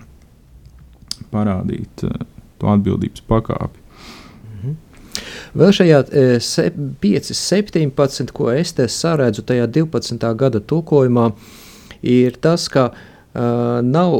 parādīt 1.32 2.02
to 2.58 2.70
atbildības 2.72 3.22
pakāpi. 3.30 3.84
Mhm. 4.48 4.74
Vēl 5.58 5.74
šajā 5.74 6.00
5, 7.02 7.30
17, 7.34 8.32
ko 8.34 8.50
es 8.54 8.72
te 8.72 8.88
saredzu 8.88 9.42
tajā 9.46 9.66
12. 9.66 10.34
gada 10.38 10.60
tulkojumā, 10.60 11.30
ir 12.02 12.38
tas, 12.42 12.68
ka 12.70 12.90
uh, 12.90 13.06
Uh, 13.34 13.84
nav 13.84 14.14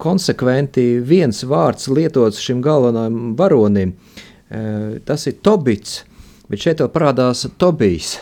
konsekventi 0.00 0.82
viens 1.04 1.42
vārds 1.44 1.84
lietots 1.92 2.40
šim 2.40 2.62
galvenajam 2.64 3.34
varonim. 3.36 3.92
Uh, 3.92 4.96
tas 5.04 5.26
ir 5.28 5.36
Tobits, 5.44 6.00
bet 6.48 6.64
šeit 6.64 6.80
parādās 6.94 7.44
Tobijs. 7.60 8.16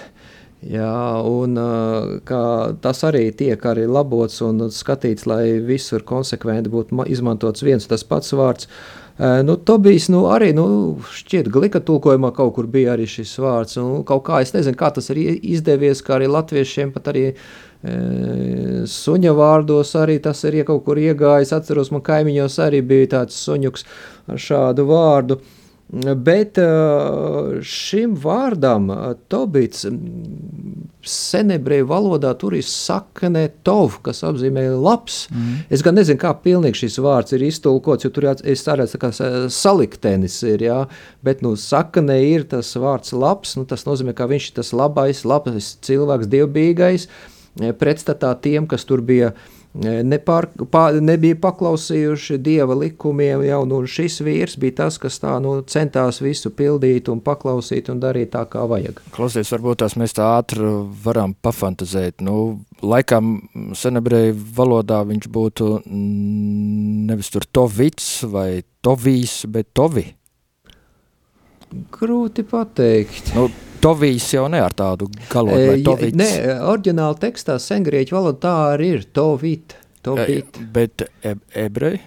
Jā, 0.67 1.23
un 1.23 1.55
uh, 1.61 2.77
tas 2.83 3.03
arī 3.07 3.29
tiek 3.39 3.63
arī 3.71 3.85
labots 3.87 4.41
un 4.43 4.67
skatīts, 4.75 5.27
lai 5.31 5.61
visur 5.63 6.03
konsekventi 6.03 6.73
būtu 6.73 7.05
izmantots 7.07 7.63
viens 7.63 7.87
tas 7.87 8.03
pats 8.03 8.35
vārds. 8.35 8.67
Uh, 9.17 9.45
nu, 9.47 9.55
Tobijs 9.57 10.09
nu, 10.11 10.25
arī 10.33 10.51
nu, 10.57 10.67
šķiet, 11.07 11.53
glika 11.55 11.81
tulkojumā 11.87 12.33
kaut 12.35 12.57
kur 12.57 12.67
bija 12.73 12.97
arī 12.97 13.07
šis 13.07 13.37
vārds. 13.39 13.79
Un 13.79 14.03
kaut 14.09 14.25
kā 14.27 14.43
es 14.43 14.51
nezinu, 14.57 14.79
kā 14.81 14.91
tas 14.97 15.13
ir 15.15 15.23
izdevies, 15.37 16.03
kā 16.03 16.19
arī 16.19 16.27
latviešiem 16.35 16.91
pat 16.97 17.13
arī 17.15 17.29
uh, 17.31 17.47
Suņa 17.87 19.35
vārdos 19.37 19.93
arī 20.01 20.19
tas 20.23 20.43
ir 20.49 20.59
ja 20.61 20.65
kaut 20.67 20.83
kur 20.89 20.99
iegājis. 20.99 21.53
Atceros, 21.55 21.93
man 21.95 22.03
kaimiņos 22.07 22.59
arī 22.65 22.83
bija 22.83 23.13
tāds 23.19 23.39
suņuks 23.47 23.87
ar 24.33 24.43
šādu 24.43 24.89
vārdu. 24.89 25.39
Bet 25.87 26.59
šim 27.63 28.17
vārdam, 28.19 28.89
tobits, 29.31 29.85
senebreju 31.07 31.87
valodā 31.87 32.33
tur 32.41 32.57
ir 32.59 32.67
sakne 32.67 33.45
tov, 33.63 34.01
kas 34.03 34.25
apzīmē 34.27 34.65
labs. 34.75 35.21
Mm. 35.31 35.61
Es 35.71 35.85
gan 35.87 35.95
nezinu, 35.95 36.19
kā 36.19 36.33
pilnīgi 36.43 36.83
šis 36.83 36.99
vārds 37.05 37.37
ir 37.37 37.47
iztulkots, 37.47 38.09
jo 38.09 38.11
tur 38.11 38.33
es 38.35 38.67
redzu, 38.67 38.99
kā 38.99 39.13
saliktenis 39.15 40.41
ir, 40.51 40.67
jā, 40.67 40.81
bet, 41.23 41.47
nu, 41.47 41.55
sakne 41.55 42.19
ir 42.33 42.49
tas 42.51 42.73
vārds 42.75 43.15
labs, 43.15 43.55
nu, 43.55 43.63
tas 43.71 43.87
nozīmē, 43.87 44.17
ka 44.19 44.27
viņš 44.27 44.51
ir 44.51 44.59
tas 44.59 44.75
labais, 44.75 45.23
labais 45.23 45.77
cilvēks, 45.87 46.33
dievbīgais, 46.35 47.07
uh, 47.07 47.33
Eh, 47.57 47.73
pretstatā 47.73 48.35
tiem, 48.37 48.67
kas 48.69 48.85
tur 48.85 49.01
bija 49.01 49.31
eh, 49.33 49.45
nepār, 49.83 50.49
pā, 50.73 50.85
nebija 51.05 51.37
paklausījuši 51.41 52.39
dieva 52.43 52.77
likumiem. 52.79 53.45
Jau, 53.47 53.63
nu, 53.69 53.83
šis 53.91 54.21
vīrs 54.25 54.57
bija 54.61 54.83
tas, 54.83 54.99
kas 55.03 55.19
tā, 55.23 55.37
nu, 55.43 55.59
centās 55.69 56.21
visu 56.25 56.53
pildīt 56.55 57.11
un 57.13 57.21
paklausīt 57.25 57.91
un 57.93 58.01
darīt 58.03 58.33
tā, 58.35 58.45
kā 58.51 58.65
vajag. 58.69 59.03
Klausies, 59.17 59.53
varbūt 59.55 59.83
tās 59.83 59.97
mēs 60.01 60.17
tā 60.17 60.29
ātri 60.39 60.71
varam 61.05 61.37
pafantazēt. 61.45 62.25
Nu, 62.27 62.63
laikam 62.83 63.37
senebreju 63.77 64.37
valodā 64.57 65.03
viņš 65.07 65.31
būtu 65.33 65.71
nevis 65.87 67.33
tur 67.35 67.47
tovits 67.53 68.25
vai 68.31 68.63
tovīs, 68.85 69.45
bet 69.51 69.73
tovi. 69.77 70.09
Grūti 71.93 72.45
pateikt. 72.47 73.35
Nu, 73.35 73.49
Tovijs 73.87 74.27
jau 74.35 74.49
ne 74.51 74.59
ar 74.65 74.75
tādu 74.75 75.07
galodu, 75.31 75.63
vai 75.71 75.79
tovits? 75.87 76.19
Nē, 76.19 76.31
oriģināli 76.73 77.21
tekstā 77.23 77.57
sengrieķu 77.63 78.17
valoda 78.17 78.41
tā 78.43 78.55
arī 78.73 78.91
ir, 78.97 79.07
tovit, 79.15 79.77
tovit. 80.07 80.59
E, 80.59 80.67
bet 80.75 81.07
e, 81.07 81.37
ebreji? 81.63 82.03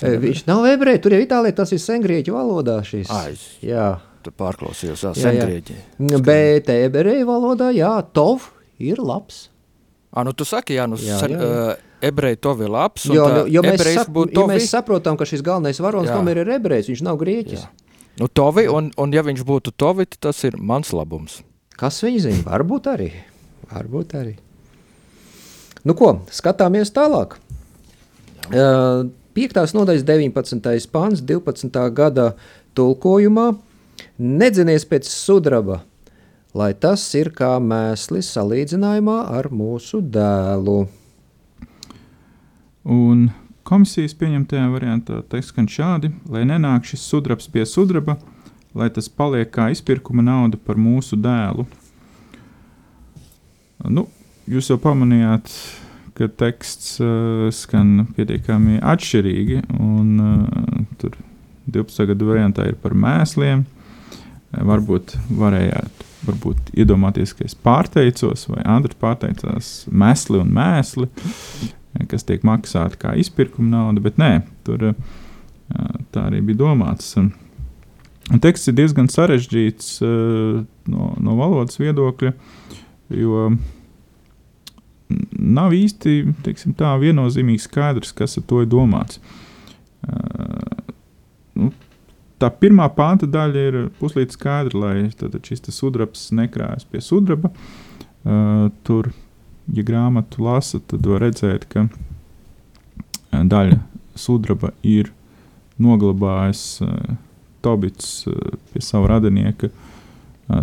E, 0.00 0.16
viņš 0.22 0.44
nav 0.48 0.64
ebreji, 0.72 1.02
tur 1.04 1.14
jau 1.14 1.20
Itālijā 1.22 1.58
tas 1.60 1.74
ir 1.76 1.82
sengrieķu 1.82 2.34
valodā 2.34 2.80
šis. 2.86 3.12
Aiz. 3.12 3.44
Jā. 3.64 3.92
Tu 4.24 4.32
pārklausījos, 4.32 5.02
jā, 5.04 5.12
sengrieķi. 5.26 5.76
Bet 6.24 6.70
ebreju 6.72 7.28
valodā, 7.28 7.68
jā, 7.76 7.92
tov 8.16 8.48
ir 8.80 9.02
labs. 9.04 9.50
Ah, 10.14 10.24
nu 10.24 10.32
tu 10.32 10.46
saki, 10.48 10.78
jā, 10.78 10.86
nu 10.88 10.96
jā, 10.96 11.18
sen, 11.20 11.34
jā, 11.34 11.42
jā. 11.42 11.74
Uh, 11.74 11.94
ebreji 12.08 12.38
to 12.40 12.54
ir 12.62 12.72
labs, 12.72 13.04
jo, 13.10 13.26
jo, 13.50 13.62
mēs, 13.66 13.84
sap, 13.98 14.20
jo 14.32 14.44
mēs 14.48 14.68
saprotam, 14.72 15.18
ka 15.20 15.26
šis 15.28 15.44
galvenais 15.44 15.80
varonis 15.82 16.12
tomēr 16.14 16.44
ir 16.44 16.54
ebrejs, 16.56 16.88
viņš 16.88 17.02
nav 17.04 17.18
grieķis. 17.20 17.64
Jā. 17.66 17.83
Nu, 18.20 18.28
tovi, 18.28 18.68
un, 18.70 18.92
un 19.00 19.14
ja 19.14 19.24
viņš 19.26 19.42
būtu 19.46 19.72
tovi, 19.74 20.06
tas 20.06 20.44
ir 20.46 20.54
mans 20.58 20.92
labums. 20.94 21.40
Kas 21.74 21.98
viņa 22.04 22.20
zina? 22.22 22.42
Varbūt 22.46 22.86
arī. 22.92 23.08
Varbūt 23.72 24.14
arī. 24.20 24.36
Nu 25.84 25.96
ko, 25.98 26.12
skatāmies 26.32 26.94
tālāk. 26.94 27.34
Uh, 28.52 29.10
5. 29.34 29.58
nodaļas 29.74 30.04
19. 30.06 30.86
pāns 30.94 31.24
12. 31.26 31.80
gada 31.96 32.30
tulkojumā 32.78 33.48
nedzinies 34.18 34.86
pēc 34.86 35.08
sudraba, 35.10 35.80
lai 36.54 36.70
tas 36.78 37.02
ir 37.18 37.32
kā 37.34 37.56
mēslis 37.58 38.30
salīdzinājumā 38.36 39.24
ar 39.34 39.50
mūsu 39.50 39.98
dēlu. 40.14 40.84
Un 42.84 43.26
Komisijas 43.64 44.12
pieņemtajā 44.20 44.64
variantā 44.68 45.22
teiks 45.32 45.48
gan 45.56 45.68
šādi, 45.70 46.10
lai 46.28 46.42
nenāk 46.48 46.84
šis 46.84 47.06
sudrabs 47.08 47.48
pie 47.48 47.64
sudraba, 47.68 48.18
lai 48.76 48.90
tas 48.92 49.08
paliek 49.08 49.48
kā 49.54 49.70
izpirkuma 49.72 50.24
nauda 50.24 50.60
par 50.60 50.76
mūsu 50.76 51.16
dēlu. 51.16 51.64
Nu, 53.88 54.06
jūs 54.50 54.68
jau 54.68 54.76
pamanījāt, 54.80 55.48
ka 56.14 56.28
teksts 56.28 56.98
uh, 57.00 57.48
skan 57.52 58.06
pietiekami 58.16 58.82
atšķirīgi, 58.84 59.62
un 59.80 60.10
uh, 60.20 60.82
tur 61.00 61.16
12. 61.64 62.10
gadu 62.12 62.28
variantā 62.28 62.68
ir 62.68 62.76
par 62.80 62.92
mēsliem. 62.92 63.64
Varbūt 64.54 65.16
varējāt 65.34 66.04
varbūt 66.24 66.74
iedomāties, 66.78 67.34
ka 67.36 67.44
es 67.48 67.56
pārteicos, 67.56 68.46
vai 68.48 68.62
Andris 68.76 68.96
pārteicās 69.00 69.72
mēsli 69.90 70.40
un 70.40 70.52
mēsli. 70.54 71.08
Kas 72.10 72.26
tiek 72.26 72.44
maksāta 72.46 72.98
kā 73.00 73.14
izpirkuma 73.20 73.70
nauda, 73.76 74.02
bet 74.04 74.18
nē, 74.20 74.32
tur 74.66 74.92
tā 76.14 76.26
arī 76.28 76.42
bija 76.44 76.64
domāts. 76.64 77.14
Un 77.18 78.40
teksts 78.40 78.70
ir 78.70 78.76
diezgan 78.78 79.08
sarežģīts 79.12 79.96
no, 80.02 81.08
no 81.20 81.38
valodas 81.38 81.80
viedokļa, 81.80 82.34
jo 83.20 83.48
nav 85.38 85.74
īsti 85.76 86.14
teiksim, 86.44 86.74
tā 86.78 86.94
viennozīmīgi 87.00 87.66
skaidrs, 87.66 88.14
kas 88.16 88.38
ar 88.40 88.46
to 88.48 88.62
ir 88.64 88.70
domāts. 88.72 89.20
Nu, 91.54 91.70
tā 92.40 92.50
pirmā 92.50 92.88
pānta 92.96 93.28
daļa 93.30 93.66
ir 93.68 93.80
puslīdz 94.00 94.38
skaidra, 94.38 94.80
lai 94.80 95.42
šis 95.44 95.68
sudrabs 95.74 96.30
nekrājas 96.34 96.88
pie 96.88 97.02
sudraba. 97.04 97.52
Tur, 98.88 99.12
ja 99.72 99.84
grāmatu 99.86 100.44
lasa, 100.44 100.80
tad 100.80 101.06
var 101.08 101.24
redzēt, 101.24 101.66
ka 101.70 101.86
daļa 103.32 103.80
sudraba 104.18 104.72
ir 104.82 105.12
noglabājis 105.80 106.82
Tobits 107.64 108.26
pie 108.72 108.82
sava 108.84 109.14
radinieka 109.14 109.70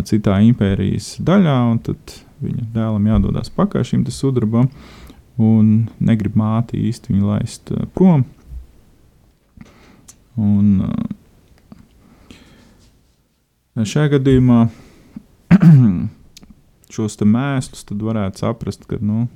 citā 0.06 0.38
impērijas 0.46 1.16
daļā, 1.18 1.56
un 1.72 1.80
tad 1.82 2.20
viņa 2.42 2.68
dēlam 2.74 3.08
jādodas 3.10 3.50
pakaļ 3.54 3.88
šim 3.88 4.04
sudrabam, 4.14 4.68
un 5.42 5.88
negrib 5.98 6.36
māti 6.38 6.78
īsti 6.88 7.12
viņu 7.12 7.26
laist 7.26 7.72
prom. 7.96 8.24
Un, 10.38 10.86
šajā 13.76 14.14
gadījumā 14.14 14.60
šos 16.92 17.18
mēslus 17.24 17.86
varētu 17.88 18.44
saprast, 18.44 18.86
ka 18.90 19.00
nu, 19.00 19.26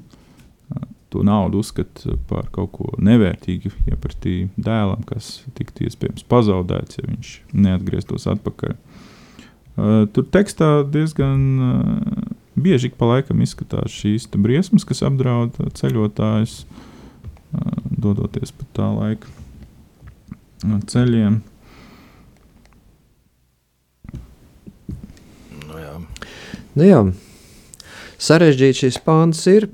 to 1.08 1.22
naudu 1.22 1.58
uzskata 1.58 2.16
par 2.28 2.48
kaut 2.52 2.72
ko 2.76 2.90
nevērtīgu, 2.98 3.70
ja 3.88 3.96
pretī 4.00 4.48
dēlam, 4.56 5.04
kas 5.06 5.44
tiktu 5.56 5.86
iespējams 5.86 6.26
pazaudēts, 6.28 6.98
ja 6.98 7.06
viņš 7.06 7.32
neatgrieztos 7.54 8.26
atpakaļ. 8.34 8.74
Uh, 9.76 10.04
tur 10.12 10.24
tekstā 10.32 10.80
diezgan 10.88 11.42
uh, 11.60 12.34
bieži 12.56 12.90
pa 12.96 13.10
laikam 13.12 13.42
izskatās 13.44 13.92
šīs 13.92 14.28
briesmas, 14.36 14.86
kas 14.88 15.04
apdraud 15.06 15.58
ceļotājus, 15.76 16.62
uh, 16.64 17.76
dodoties 17.92 18.54
pa 18.56 18.68
tā 18.76 18.88
laika 18.96 19.28
ceļiem. 20.90 21.38
Nu 25.68 25.80
jā. 25.80 25.94
Nu 26.76 26.88
jā. 26.88 27.00
Sarežģīts 28.22 28.84
šis 28.84 29.00
pāns 29.04 29.42
ir, 29.50 29.68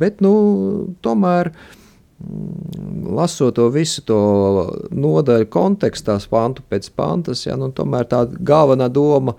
bet 0.00 0.22
nu, 0.24 0.32
tomēr 1.04 1.50
mm, 1.52 3.10
lasot 3.16 3.58
to 3.58 3.68
visu 3.74 4.04
to 4.08 4.20
nodaļu 4.94 5.50
kontekstā, 5.52 6.16
pantu 6.32 6.64
pēc 6.70 6.88
pantas, 6.96 7.44
ja, 7.46 7.58
nu, 7.60 7.68
tomēr 7.76 8.08
tā 8.08 8.24
galvenā 8.30 8.88
doma 8.92 9.36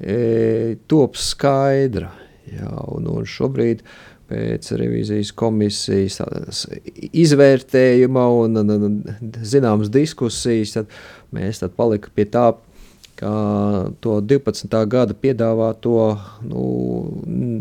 e, 0.00 0.76
top 0.88 1.20
skaidra. 1.20 2.12
Ja, 2.44 2.68
un, 2.92 3.06
un 3.08 3.24
šobrīd 3.28 3.80
pēc 4.28 4.70
revīzijas 4.78 5.32
komisijas 5.36 6.18
izvērtējuma 7.12 8.24
un, 8.40 8.60
un, 8.60 8.72
un 8.88 9.34
zināmas 9.44 9.92
diskusijas, 9.92 10.78
mēs 11.34 11.60
tad 11.60 11.76
palika 11.76 12.12
pie 12.14 12.26
tā, 12.32 12.50
to 13.20 14.18
12. 14.20 14.86
gada 14.90 15.14
piedāvāto 15.14 16.18
nu, 16.42 16.64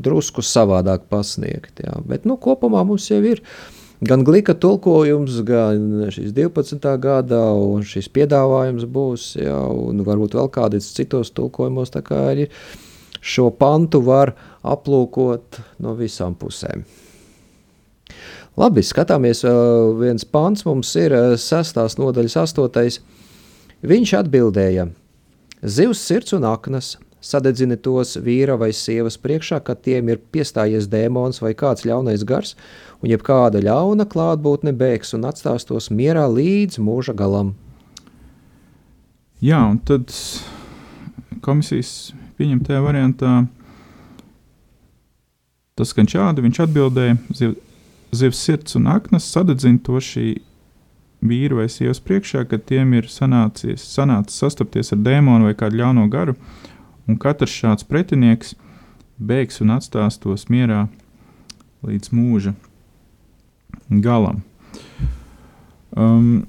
drusku 0.04 0.42
savādāk 0.42 1.06
pasniegt. 1.10 1.84
Jā. 1.84 2.00
Bet 2.08 2.26
nu, 2.26 2.38
kopumā 2.42 2.84
mums 2.88 3.10
jau 3.12 3.22
ir 3.22 3.42
gan 4.04 4.26
glīka 4.26 4.56
tulkojums, 4.58 5.38
gan 5.46 6.10
šis 6.14 6.34
12. 6.34 6.98
gada, 7.00 7.44
un 7.54 7.86
šis 7.86 8.10
piedāvājums 8.10 8.88
būs, 8.90 9.36
jā, 9.38 9.60
un 9.70 10.02
varbūt 10.04 10.36
vēl 10.40 10.50
kādos 10.54 10.90
citos 10.96 11.32
tulkojumos. 11.32 11.94
Šo 13.24 13.54
pantu 13.56 14.02
var 14.04 14.34
aplūkot 14.68 15.62
no 15.80 15.94
visām 15.96 16.34
pusēm. 16.36 16.84
Labi, 18.60 18.84
skatāmies, 18.86 19.46
viens 19.98 20.26
pants 20.28 20.66
mums 20.68 20.92
ir 21.00 21.16
sestās 21.42 21.96
nodaļas 21.98 22.36
astotais. 22.44 23.00
Viņš 23.84 24.14
atbildēja– 24.20 24.90
Zivs 25.64 26.02
sirds 26.04 26.34
un 26.36 26.44
aknas 26.44 26.98
sadedzina 27.24 27.78
tos 27.80 28.18
vīra 28.20 28.58
vai 28.60 28.74
sievas 28.76 29.16
priekšā, 29.16 29.62
kad 29.64 29.80
tiem 29.86 30.10
ir 30.12 30.20
piestājies 30.36 30.90
dēmons 30.92 31.40
vai 31.40 31.54
kāds 31.56 31.86
ļaunais 31.88 32.26
gars, 32.28 32.58
un 33.00 33.14
jebkāda 33.14 33.62
ļauna 33.64 34.04
klātbūtne 34.12 34.74
bēgs 34.76 35.16
un 35.16 35.24
atstās 35.30 35.64
tos 35.70 35.88
mierā 35.88 36.26
līdz 36.28 36.82
mūža 36.84 37.16
galam. 37.16 37.54
Jā, 39.44 39.62
un 39.64 39.80
tad 39.88 40.12
komisijas 41.44 42.12
pieņemtajā 42.40 42.84
variantā 42.84 43.32
tas 45.80 45.96
skan 45.96 46.12
šādi. 46.12 46.44
Viņš 46.44 46.60
atbildēja, 46.68 47.18
ziv, 47.40 47.56
zivs 48.12 48.44
sirds 48.44 48.76
un 48.80 48.92
aknas 48.92 49.32
sadedzina 49.32 49.80
to 49.84 50.00
šī 50.04 50.28
vīru 51.24 51.62
vai 51.62 51.70
sievas 51.72 52.02
priekšā, 52.04 52.44
kad 52.50 52.66
tiem 52.70 52.94
ir 52.98 53.08
sanācies, 53.12 53.84
sanācis 53.96 54.42
sastapties 54.44 54.94
ar 54.96 55.02
dēmonu 55.06 55.50
vai 55.50 55.56
kādu 55.58 55.80
ļauno 55.80 56.08
garu, 56.12 56.36
un 57.08 57.20
katrs 57.20 57.54
šāds 57.54 57.88
pretinieks 57.88 58.56
beigs 59.18 59.62
un 59.64 59.74
atstās 59.76 60.20
tos 60.22 60.48
mierā 60.52 60.88
līdz 61.84 62.12
mūža 62.16 62.56
galam. 64.04 64.42
Um, 65.94 66.46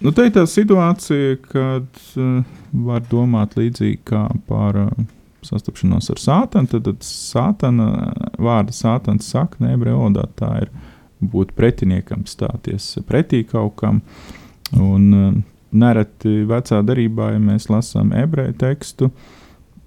nu, 0.00 0.12
te 0.12 0.28
ir 0.28 0.34
tā 0.36 0.44
situācija, 0.46 1.38
kad 1.48 2.02
uh, 2.20 2.42
var 2.72 3.06
domāt 3.10 3.56
līdzīgi 3.58 4.02
kā 4.08 4.26
par 4.50 4.78
uh, 4.84 4.92
sastapšanos 5.46 6.12
ar 6.12 6.22
sātanu. 6.22 6.70
Tad, 6.70 6.86
tad 6.86 7.02
sātana, 7.06 7.88
vārda 8.38 8.76
sātans 8.76 9.26
sakne 9.32 9.72
ebreju 9.74 9.98
valodā 10.04 10.28
tā 10.38 10.52
ir 10.62 10.70
uh, 10.70 10.87
būt 11.20 11.54
pretiniekam, 11.58 12.26
stāties 12.28 12.96
pretī 13.08 13.44
kaut 13.48 13.76
kam. 13.80 14.02
Un, 14.76 15.06
uh, 15.14 15.38
nereti 15.70 16.44
vecā 16.48 16.80
darbā, 16.84 17.32
ja 17.34 17.42
mēs 17.42 17.68
lasām 17.72 18.12
ebreju 18.16 18.54
tekstu, 18.60 19.10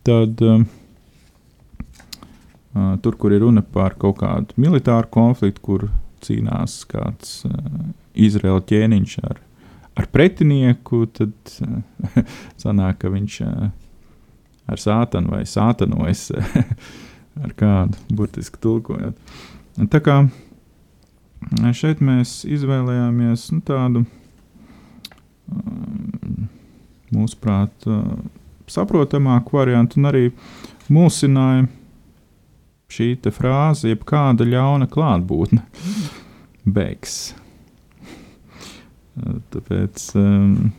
tad 0.06 0.42
uh, 0.46 0.64
uh, 2.76 2.96
tur, 3.02 3.18
kur 3.18 3.34
ir 3.34 3.44
runa 3.46 3.64
par 3.66 3.98
kaut 4.02 4.20
kādu 4.22 4.58
militāru 4.62 5.10
konfliktu, 5.14 5.64
kur 5.66 5.88
cīnās 6.26 6.82
kāds 6.90 7.42
uh, 7.50 7.56
Izraēla 8.14 8.62
ķēniņš 8.70 9.18
ar, 9.26 9.42
ar 9.98 10.10
pretinieku, 10.14 11.06
tad 11.18 11.34
uh, 11.66 12.22
sanāk, 12.62 13.02
ka 13.02 13.14
viņš 13.14 13.40
uh, 13.48 13.72
ar 14.72 14.82
sātanu 14.82 15.34
vai 15.34 15.44
sātanojas 15.50 16.30
ar 17.44 17.58
kādu 17.58 17.98
burtiski 18.14 18.62
tulkojot. 18.62 19.18
Tā 19.90 20.02
kā 20.04 20.22
Šeit 21.76 22.02
mēs 22.06 22.42
izvēlējāmies 22.48 23.48
nu, 23.56 23.62
tādu, 23.66 24.04
um, 25.52 26.48
mūsuprāt, 27.12 27.88
uh, 27.90 28.06
saprotamāku 28.72 29.58
variantu, 29.58 30.00
un 30.00 30.10
arī 30.12 30.26
mulsināja 30.92 31.66
šī 32.92 33.14
frāze, 33.34 33.90
jeb 33.92 34.06
kāda 34.08 34.48
ļauna 34.48 34.88
klātbūtne 34.92 35.64
beigs. 36.78 37.34
Tāpēc 39.52 40.06
um, 40.20 40.72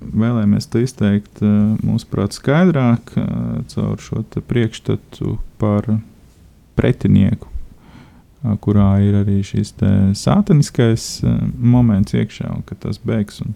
vēlējāmies 0.00 0.68
to 0.68 0.82
izteikt, 0.84 1.40
uh, 1.46 1.78
mūsuprāt, 1.86 2.36
skaidrāk 2.36 3.14
uh, 3.16 3.62
caur 3.70 4.02
šo 4.02 4.26
priekšstatu 4.50 5.38
par 5.62 5.88
pretinieku 6.76 7.59
kurā 8.64 8.88
ir 9.04 9.18
arī 9.20 9.40
šis 9.44 9.74
sātaniskais 10.16 11.20
moments 11.54 12.16
iekšā, 12.16 12.48
un 12.54 12.64
ka 12.68 12.78
tas 12.80 13.00
beigs 13.04 13.42
un 13.44 13.54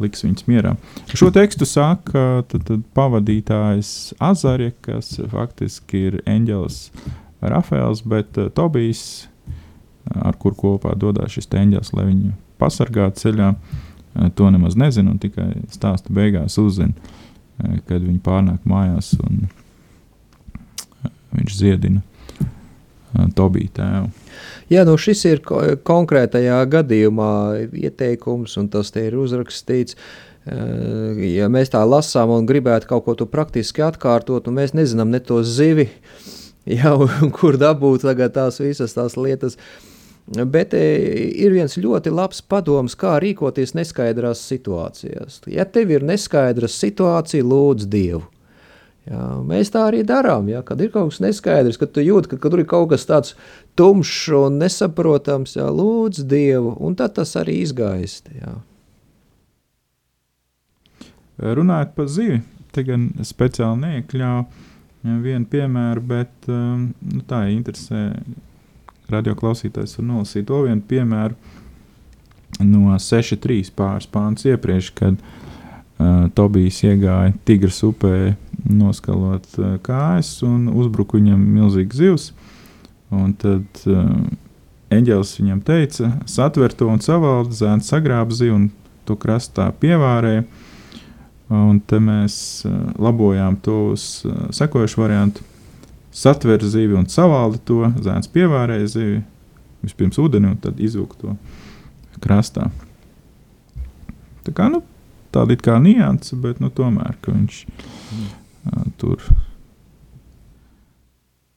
liks 0.00 0.24
viņus 0.24 0.46
mierā. 0.48 0.74
Šo 1.12 1.30
tekstu 1.34 1.68
saka 1.68 2.42
tad, 2.48 2.64
tad 2.68 2.84
pavadītājs 2.96 4.14
Azarija, 4.20 4.74
kas 4.84 5.14
faktiski 5.32 6.06
ir 6.08 6.20
eņģelis 6.28 6.82
Rafaels, 7.40 8.02
bet 8.08 8.36
Tobijs, 8.56 9.28
ar 10.12 10.36
kur 10.40 10.56
kopā 10.56 10.94
dodas 11.00 11.36
šis 11.36 11.48
eņģelis, 11.48 11.94
lai 11.96 12.08
viņu 12.10 12.34
pasargātu 12.60 13.24
ceļā, 13.24 13.54
to 14.36 14.50
nemaz 14.52 14.76
nezina 14.76 15.14
un 15.14 15.20
tikai 15.22 15.52
stāsta 15.72 16.12
beigās 16.12 16.58
uzzina, 16.60 16.92
kad 17.88 18.00
viņi 18.00 18.20
pārnāk 18.24 18.68
mājās 18.68 19.14
un 19.20 19.46
viņš 21.36 21.56
ziedina 21.56 22.04
Tobija 23.36 23.76
tēvu. 23.80 24.10
Jā, 24.70 24.84
nu 24.86 24.96
šis 25.00 25.24
ir 25.26 25.40
konkrētajā 25.86 26.58
gadījumā 26.70 27.30
ieteikums, 27.74 28.56
un 28.60 28.68
tas 28.72 28.92
te 28.94 29.08
ir 29.08 29.18
uzrakstīts. 29.18 29.98
Ja 31.20 31.50
mēs 31.52 31.72
tā 31.74 31.82
lasām 31.84 32.30
un 32.32 32.46
gribētu 32.48 32.88
kaut 32.88 33.08
ko 33.08 33.26
praktiski 33.28 33.82
atkārtot, 33.84 34.46
un 34.48 34.56
mēs 34.56 34.72
nezinām 34.78 35.10
ne 35.12 35.20
to 35.20 35.42
zivi, 35.44 35.90
Jā, 36.68 36.92
un 36.94 37.30
kur 37.32 37.56
dabūt 37.60 38.04
tās 38.34 38.60
visas 38.60 38.94
tās 38.94 39.16
lietas. 39.16 39.56
Bet 40.30 40.74
e, 40.76 40.82
ir 41.42 41.54
viens 41.56 41.74
ļoti 41.80 42.12
labs 42.12 42.42
padoms, 42.42 42.94
kā 42.94 43.16
rīkoties 43.18 43.74
neskaidrās 43.74 44.42
situācijās. 44.46 45.40
Ja 45.50 45.64
tev 45.64 45.90
ir 45.90 46.04
neskaidra 46.06 46.68
situācija, 46.70 47.42
lūdz 47.42 47.88
Dievu. 47.90 48.22
Jā, 49.08 49.26
mēs 49.46 49.72
tā 49.72 49.86
arī 49.88 50.02
darām. 50.06 50.50
Jā, 50.52 50.60
kad 50.66 50.80
ir 50.84 50.90
kaut 50.92 51.12
kas 51.12 51.22
neskaidrs, 51.24 51.78
kad 51.80 51.92
tu 51.94 52.02
jūti, 52.04 52.34
ka, 52.34 52.38
ka 52.42 52.50
tur 52.52 52.60
ir 52.60 52.68
kaut 52.68 52.90
kas 52.92 53.06
tāds 53.08 53.32
tumšs 53.80 54.26
un 54.36 54.58
nesaprotams, 54.60 55.56
jā, 55.56 55.68
lūdz 55.72 56.26
Dievu, 56.28 56.74
un 56.84 56.98
tad 56.98 57.16
tas 57.16 57.32
arī 57.40 57.62
izgaist. 57.64 58.28
Jā. 58.36 58.58
Runājot 61.40 61.96
par 61.96 62.10
zivi, 62.12 62.42
te 62.76 62.84
gan 62.84 63.08
speciāli 63.24 63.86
neiekļāvu 63.86 65.16
vienu 65.24 65.48
piemēru, 65.48 66.04
bet 66.04 66.50
um, 66.52 66.90
nu, 67.00 67.24
tā 67.28 67.46
ir 67.48 67.56
interesē. 67.56 68.10
Radio 69.10 69.32
klausītājs 69.34 69.96
var 69.96 70.04
nolasīt 70.06 70.44
to 70.46 70.60
vienu 70.68 70.84
piemēru 70.86 71.34
no 72.62 72.92
6.3 72.94 73.72
pāris 73.74 74.06
pāns 74.06 74.44
iepriekš, 74.46 74.92
kad 75.00 75.16
uh, 75.16 75.49
Tobijs 76.34 76.78
iegāja 76.86 77.34
Tigras 77.44 77.82
upē 77.84 78.34
noskalot 78.64 79.46
uh, 79.58 79.74
kājas 79.84 80.38
un 80.46 80.68
uzbruka 80.72 81.18
viņam 81.18 81.40
milzīgs 81.56 81.98
zivs. 82.00 82.30
Un 83.12 83.34
tad 83.36 83.82
uh, 83.90 84.06
eņģēlis 84.94 85.36
viņam 85.40 85.62
teica, 85.66 86.12
satver 86.30 86.74
to 86.76 86.88
un 86.90 87.02
savaldi, 87.04 87.56
zēns 87.58 87.90
sagrāba 87.90 88.36
zivu 88.36 88.56
un 88.56 88.66
to 89.08 89.16
krastā 89.20 89.70
pievārēja. 89.82 90.44
Un 91.50 91.80
te 91.82 91.98
mēs 91.98 92.34
labojām 92.94 93.56
to 93.58 93.76
uz 93.96 94.04
sekojušu 94.54 95.00
variantu. 95.00 95.42
Satver 96.14 96.62
zivi 96.62 96.94
un 96.94 97.08
savaldi 97.10 97.58
to, 97.66 97.88
zēns 98.04 98.30
pievārēja 98.30 98.86
zivi, 98.92 99.16
vispirms 99.82 100.18
ūdeni 100.22 100.52
un 100.52 100.60
tad 100.62 100.78
izvilka 100.78 101.18
to 101.18 101.34
krastā. 102.22 102.68
Tā 104.46 104.54
kā 104.54 104.68
nu, 104.70 104.84
tāda 105.34 105.56
kā 105.60 105.78
nianse, 105.82 106.36
bet 106.40 106.60
nu, 106.62 106.70
tomēr 106.74 107.16
viņš 107.26 107.62
uh, 107.66 108.84
tur 109.00 109.30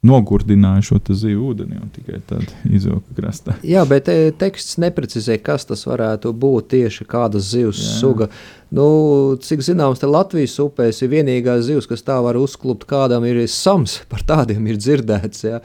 nogurdināja 0.04 0.84
šo 0.84 0.98
zivu 1.16 1.52
ūdeni 1.52 1.78
un 1.80 1.92
tikai 1.94 2.20
tad 2.28 2.50
izvilka 2.68 3.16
krastā. 3.16 3.56
Jā, 3.64 3.86
bet 3.88 4.10
te, 4.10 4.18
teksts 4.36 4.76
neprecizē, 4.84 5.38
kas 5.40 5.64
tas 5.70 5.86
varētu 5.88 6.34
būt 6.36 6.74
tieši 6.76 7.08
kāda 7.08 7.40
zivs 7.40 7.80
Jā. 7.80 7.96
suga. 8.02 8.28
Nu, 8.74 8.86
cik 9.40 9.64
zināms, 9.64 10.04
Latvijas 10.04 10.58
upēs 10.60 11.00
ir 11.06 11.14
vienīgā 11.16 11.56
zivs, 11.64 11.88
kas 11.88 12.04
tā 12.04 12.20
var 12.24 12.40
uzklupt, 12.40 12.84
kādam 12.90 13.24
ir 13.30 13.46
sams, 13.48 14.02
par 14.12 14.28
tādiem 14.28 14.68
ir 14.68 14.80
dzirdēts. 14.82 15.48
Jā. 15.48 15.64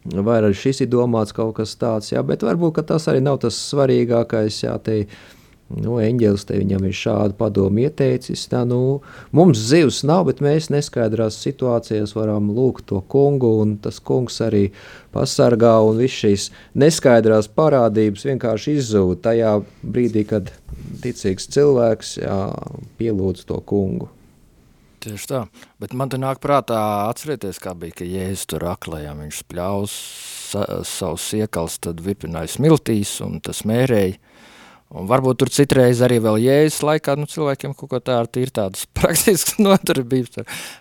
Vai 0.00 0.38
arī 0.40 0.54
šis 0.56 0.84
ir 0.84 0.92
domāts 0.92 1.32
kaut 1.36 1.58
kas 1.58 1.74
tāds, 1.76 2.12
jā, 2.12 2.20
bet 2.24 2.44
varbūt 2.44 2.80
tas 2.88 3.08
arī 3.12 3.20
nav 3.24 3.40
tas 3.42 3.56
svarīgākais. 3.68 4.62
Jā, 4.64 4.76
te, 4.84 5.02
uh, 5.04 5.39
Nu, 5.70 6.00
Eņģēlis 6.02 6.46
te 6.48 6.56
viņam 6.58 6.86
ir 6.88 6.94
šādu 6.98 7.36
padomu 7.38 7.84
ieteicis. 7.84 8.42
Tā, 8.50 8.64
nu, 8.66 9.00
mums 9.36 9.60
zivs 9.70 10.00
nav, 10.08 10.24
bet 10.26 10.42
mēs 10.42 10.66
neskaidrās 10.74 11.38
situācijās 11.44 12.16
varam 12.16 12.48
lūgt 12.56 12.88
to 12.90 12.98
kungu, 13.12 13.52
un 13.62 13.76
tas 13.82 14.00
kungs 14.02 14.40
arī 14.42 14.64
pasargā, 15.14 15.76
un 15.86 16.00
viss 16.02 16.24
šīs 16.24 16.48
neskaidrās 16.74 17.50
parādības 17.54 18.26
vienkārši 18.26 18.78
izzūd 18.80 19.22
tajā 19.22 19.60
brīdī, 19.82 20.24
kad 20.32 20.50
ticīgs 21.04 21.46
cilvēks 21.54 22.16
jā, 22.18 22.40
pielūdz 22.98 23.46
to 23.46 23.60
kungu. 23.62 24.10
Tieši 25.00 25.30
tā, 25.30 25.44
bet 25.80 25.94
man 25.96 26.10
te 26.12 26.18
nāk 26.20 26.42
prātā 26.42 26.80
atcerieties, 27.06 27.62
kā 27.62 27.72
bija, 27.78 28.02
ka 28.02 28.08
Jēzus 28.08 28.50
tur 28.50 28.66
aklējām, 28.68 29.22
viņš 29.22 29.38
spļaus 29.46 29.94
sa 30.50 30.66
savus 30.84 31.30
iekals, 31.38 31.78
tad 31.80 32.02
vipināja 32.04 32.50
smiltīs, 32.58 33.14
un 33.24 33.38
tas 33.44 33.62
mērēja, 33.68 34.18
Un 34.90 35.06
varbūt 35.06 35.38
tur 35.38 35.50
citreiz 35.54 36.00
arī 36.02 36.16
vēl 36.18 36.40
jēzus 36.42 36.80
laikā, 36.82 37.14
nu, 37.14 37.28
cilvēkiem 37.30 37.76
kaut 37.78 37.92
ko 37.92 37.98
tādu 38.02 38.40
ir 38.42 38.50
tādas 38.50 38.88
praktiskas 38.98 39.60
nodarbības. 39.62 40.40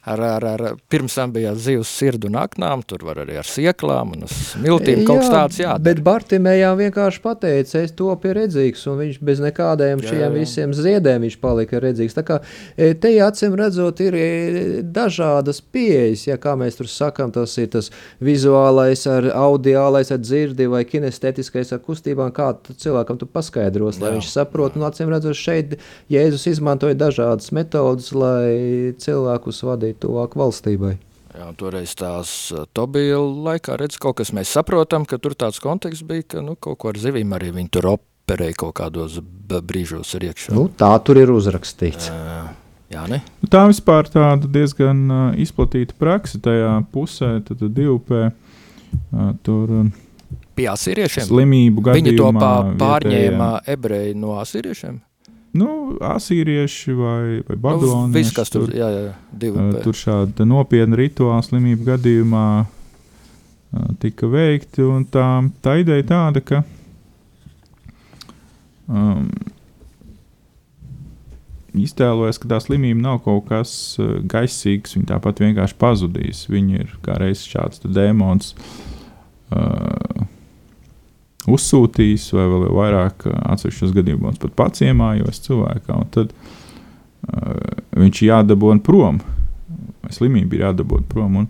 Ar, 0.10 0.24
ar, 0.26 0.46
ar, 0.50 0.64
pirms 0.90 1.14
tam 1.20 1.34
bija 1.36 1.52
zivs 1.54 1.92
sirdu 1.94 2.32
un 2.32 2.40
aknām, 2.42 2.82
tur 2.90 3.06
var 3.06 3.22
arī 3.22 3.38
ar 3.38 3.46
sieklām 3.46 4.16
un 4.16 4.26
smiltīm 4.26 5.04
kaut 5.06 5.22
kas 5.22 5.30
tāds 5.30 5.60
jādara. 5.62 5.84
Bet 5.86 6.02
Bartimējām 6.06 6.80
vienkārši 6.80 7.22
pateica, 7.22 7.84
es 7.84 7.94
to 8.00 8.10
pie 8.24 8.34
redzīgs, 8.40 8.88
un 8.90 8.98
viņš 9.04 9.20
bez 9.30 9.44
nekādiem 9.46 10.02
šiem 10.02 10.18
jā, 10.18 10.26
jā. 10.26 10.32
visiem 10.34 10.74
ziedēm 10.74 11.28
viņš 11.28 11.38
palika 11.46 11.84
redzīgs. 11.86 12.18
Tā 12.18 12.26
kā 12.26 12.40
e, 12.74 12.96
te 12.98 13.14
acīm 13.22 13.60
redzot 13.62 14.02
ir 14.08 14.18
e, 14.18 14.26
dažādas 14.82 15.62
pieejas, 15.62 16.26
ja 16.32 16.40
kā 16.42 16.56
mēs 16.58 16.82
tur 16.82 16.90
sakam, 16.90 17.30
tas 17.36 17.54
ir 17.62 17.70
tas 17.78 17.92
vizuālais 18.26 19.06
ar 19.12 19.30
audiālais 19.38 20.10
ar 20.10 20.26
dzirdi 20.26 20.66
vai 20.72 20.82
kinestetiskais 20.90 21.78
ar 21.78 21.86
kustībām, 21.86 22.34
kā 22.34 22.56
cilvēkam 22.74 23.22
tu 23.22 23.30
paskaidros 23.30 23.99
lai 24.02 24.12
jā. 24.12 24.16
viņš 24.18 24.32
saprotu. 24.32 24.80
Un, 24.80 24.88
acīm 24.88 25.12
redzot, 25.12 25.38
šeit 25.38 25.78
Jēzus 26.12 26.48
izmantoja 26.54 26.98
dažādas 26.98 27.52
metodas, 27.56 28.12
lai 28.16 28.96
cilvēkus 29.02 29.64
vadītu 29.68 30.08
tuvāk 30.08 30.38
valstībai. 30.40 30.96
Jā, 31.40 31.52
toreiz 31.56 31.94
tās 31.96 32.32
uh, 32.52 32.66
Tobija 32.74 33.20
laikā 33.22 33.78
redz, 33.80 34.00
kaut 34.02 34.18
kas 34.20 34.34
mēs 34.36 34.52
saprotam, 34.56 35.06
ka 35.08 35.20
tur 35.22 35.38
tāds 35.38 35.62
konteksts 35.62 36.04
bija, 36.08 36.26
ka 36.34 36.42
nu, 36.44 36.58
kaut 36.60 36.80
ko 36.82 36.90
ar 36.92 36.98
zivīm 37.00 37.36
arī 37.38 37.54
viņi 37.56 37.72
tur 37.78 37.92
operēja 37.94 38.58
kaut 38.66 38.76
kādos 38.82 39.20
brīžos 39.22 40.16
ar 40.18 40.26
iekšā. 40.32 40.56
Nu, 40.58 40.66
tā 40.74 40.90
tur 41.06 41.22
ir 41.22 41.32
uzrakstīts. 41.32 42.10
Jā, 42.10 42.42
jā 42.98 43.06
ne? 43.14 43.22
Nu, 43.44 43.52
tā 43.54 43.64
vispār 43.70 44.10
tāda 44.12 44.50
diezgan 44.50 45.06
uh, 45.06 45.24
izplatīta 45.40 45.96
praksa 46.02 46.42
tajā 46.50 46.76
pusē, 46.92 47.38
tad 47.48 47.66
divpē 47.78 48.30
uh, 48.30 49.34
tur... 49.46 49.82
Uh, 49.86 49.98
pie 50.60 50.68
asīriešiem? 50.72 51.28
Slimību 51.30 51.86
gadījumā. 51.90 52.10
Viņi 52.10 52.18
to 52.20 52.80
pārņēma 52.84 53.52
ebreji 53.76 54.18
no 54.20 54.36
asīriešiem? 54.44 55.00
Nu, 55.58 55.70
asīrieši 56.06 56.94
vai, 56.94 57.22
vai 57.48 57.56
babilonieši. 57.58 58.10
Nu, 58.12 58.18
viss, 58.20 58.34
kas 58.38 58.52
tur, 58.54 58.70
divi. 58.70 59.56
Uh, 59.58 59.80
tur 59.82 59.98
šāda 59.98 60.46
nopietna 60.46 61.00
rituāla 61.00 61.42
slimību 61.46 61.88
gadījumā 61.88 62.48
uh, 62.62 63.88
tika 64.04 64.30
veikti, 64.30 64.86
un 64.86 65.08
tā, 65.10 65.26
tā 65.66 65.80
ideja 65.82 66.06
tāda, 66.12 66.44
ka 66.46 66.62
um, 68.86 69.26
iztēlojas, 71.82 72.38
ka 72.42 72.54
tā 72.54 72.62
slimība 72.62 73.02
nav 73.08 73.24
kaut 73.26 73.50
kas 73.50 73.74
uh, 73.98 74.20
gaisīgs, 74.30 75.00
viņa 75.00 75.16
tāpat 75.16 75.42
vienkārši 75.48 75.80
pazudīs. 75.82 76.46
Viņa 76.52 76.84
ir 76.86 76.98
kā 77.06 77.18
reizes 77.18 77.50
šāds 77.50 77.82
dēmons. 77.90 78.54
Uh, 79.50 80.29
uzsūtījis, 81.56 82.30
vai 82.36 82.46
vēl 82.52 82.68
vairāk 82.76 83.26
atsevišķos 83.30 83.96
gadījumos 83.98 84.40
pat 84.42 84.56
pats 84.58 84.84
iemājos 84.86 85.42
cilvēkā. 85.46 86.00
Tad 86.16 86.34
uh, 86.34 87.80
viņš 87.98 88.22
ir 88.22 88.30
jādabūna 88.32 88.84
prom, 88.86 89.22
slimība 90.14 90.58
ir 90.58 90.66
jādabūna 90.68 91.08
prom. 91.12 91.42
Un, 91.44 91.50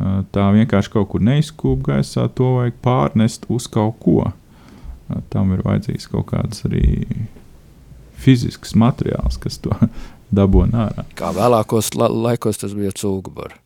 uh, 0.00 0.20
tā 0.34 0.48
vienkārši 0.56 0.94
kaut 0.94 1.10
kur 1.12 1.24
neizkūp 1.24 1.86
gaisā, 1.90 2.28
to 2.32 2.54
vajag 2.58 2.78
pārnest 2.84 3.48
uz 3.52 3.68
kaut 3.70 3.98
ko. 4.04 4.28
Uh, 4.28 5.22
tam 5.32 5.54
ir 5.56 5.64
vajadzīgs 5.66 6.10
kaut 6.12 6.30
kāds 6.32 6.64
arī 6.68 7.06
fizisks 8.18 8.74
materiāls, 8.78 9.38
kas 9.40 9.60
to 9.62 9.74
dabūna 10.38 10.88
ārā. 10.88 11.06
Kā 11.18 11.32
vēlākos 11.36 11.94
la 11.98 12.10
laikos 12.10 12.60
tas 12.60 12.74
bija 12.76 12.94
cūgubars. 12.96 13.56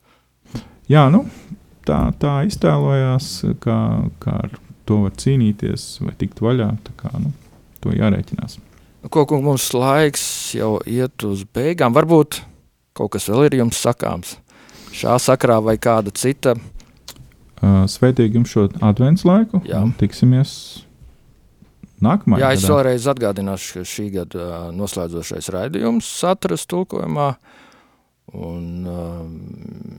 Jā, 0.90 1.07
nu, 1.14 1.22
tā, 1.87 2.11
tā 2.20 2.42
iztēlojās, 2.48 3.28
kā, 3.62 3.78
kā 4.20 4.35
ar 4.44 4.57
to 4.88 5.03
var 5.05 5.16
cīnīties 5.18 5.87
vai 6.05 6.14
tikt 6.18 6.42
vaļā. 6.45 6.68
Kā, 7.01 7.12
nu, 7.23 7.33
to 7.83 7.95
jārēķinās. 7.95 8.59
Ko, 9.11 9.25
ko 9.27 9.40
mums 9.42 9.73
laiks 9.75 10.25
jau 10.55 10.77
iet 10.87 11.25
uz 11.27 11.42
beigām, 11.55 11.95
varbūt 11.97 12.42
kaut 12.97 13.14
kas 13.16 13.27
vēl 13.31 13.49
ir 13.49 13.59
jums 13.62 13.81
sakāms 13.83 14.37
šā 14.92 15.16
sakrā 15.23 15.59
vai 15.64 15.79
kāda 15.81 16.12
cita. 16.14 16.55
Sveitīgi 17.62 18.38
jums 18.38 18.53
šo 18.53 18.66
adventu 18.83 19.29
laiku. 19.29 19.62
Jā. 19.66 19.81
Un 19.87 19.95
tiksimies 19.99 20.53
nākamajā. 22.03 22.42
Jā, 22.42 22.53
es 22.57 22.64
gadā. 22.64 22.77
vēlreiz 22.77 23.09
atgādināšu, 23.12 23.73
ka 23.77 23.85
šī 23.87 24.07
gada 24.16 24.47
noslēdzošais 24.77 25.51
raidījums 25.55 26.09
atrast 26.29 26.68
tulkojumā. 26.73 27.33
Un, 28.32 28.87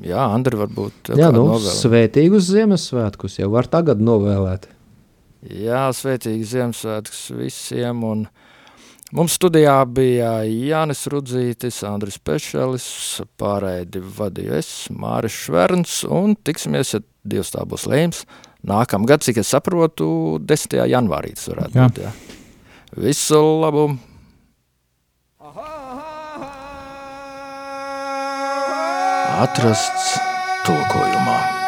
jā, 0.01 0.21
Andri, 0.25 0.57
varbūt 0.57 1.11
jā, 1.19 1.27
nu, 1.35 1.43
svētīgus 1.61 2.47
Ziemassvētkus 2.49 3.37
jau 3.41 3.49
var 3.53 3.67
tagad 3.69 4.01
novēlēt. 4.01 4.65
Jā, 5.43 5.89
svētīgi 5.93 6.47
Ziemassvētkus 6.53 7.25
visiem. 7.35 7.99
Un 8.07 8.23
mums 9.13 9.35
studijā 9.37 9.75
bija 9.85 10.31
Jānis 10.47 11.03
Rudzītis, 11.11 11.81
Andris 11.85 12.17
Pešelis, 12.17 12.87
pārēdi 13.37 14.01
vadīju 14.17 14.55
es, 14.57 14.71
Māris 14.95 15.35
Šverns, 15.43 15.99
un 16.07 16.37
tiksimies, 16.39 16.95
ja 16.95 17.03
Dievs 17.23 17.53
tā 17.53 17.61
būs 17.67 17.85
lēms, 17.87 18.23
nākamgad, 18.67 19.23
cik 19.23 19.43
es 19.43 19.51
saprotu, 19.53 20.39
10. 20.43 20.79
janvārī 20.91 21.35
tas 21.37 21.51
varētu 21.51 21.79
jā. 21.79 21.85
būt. 21.91 22.01
Jā. 22.07 22.15
Visu 23.03 23.43
labu! 23.61 23.91
Atrasts 29.33 30.19
tulkojumā. 30.65 31.41
Go! 31.41 31.62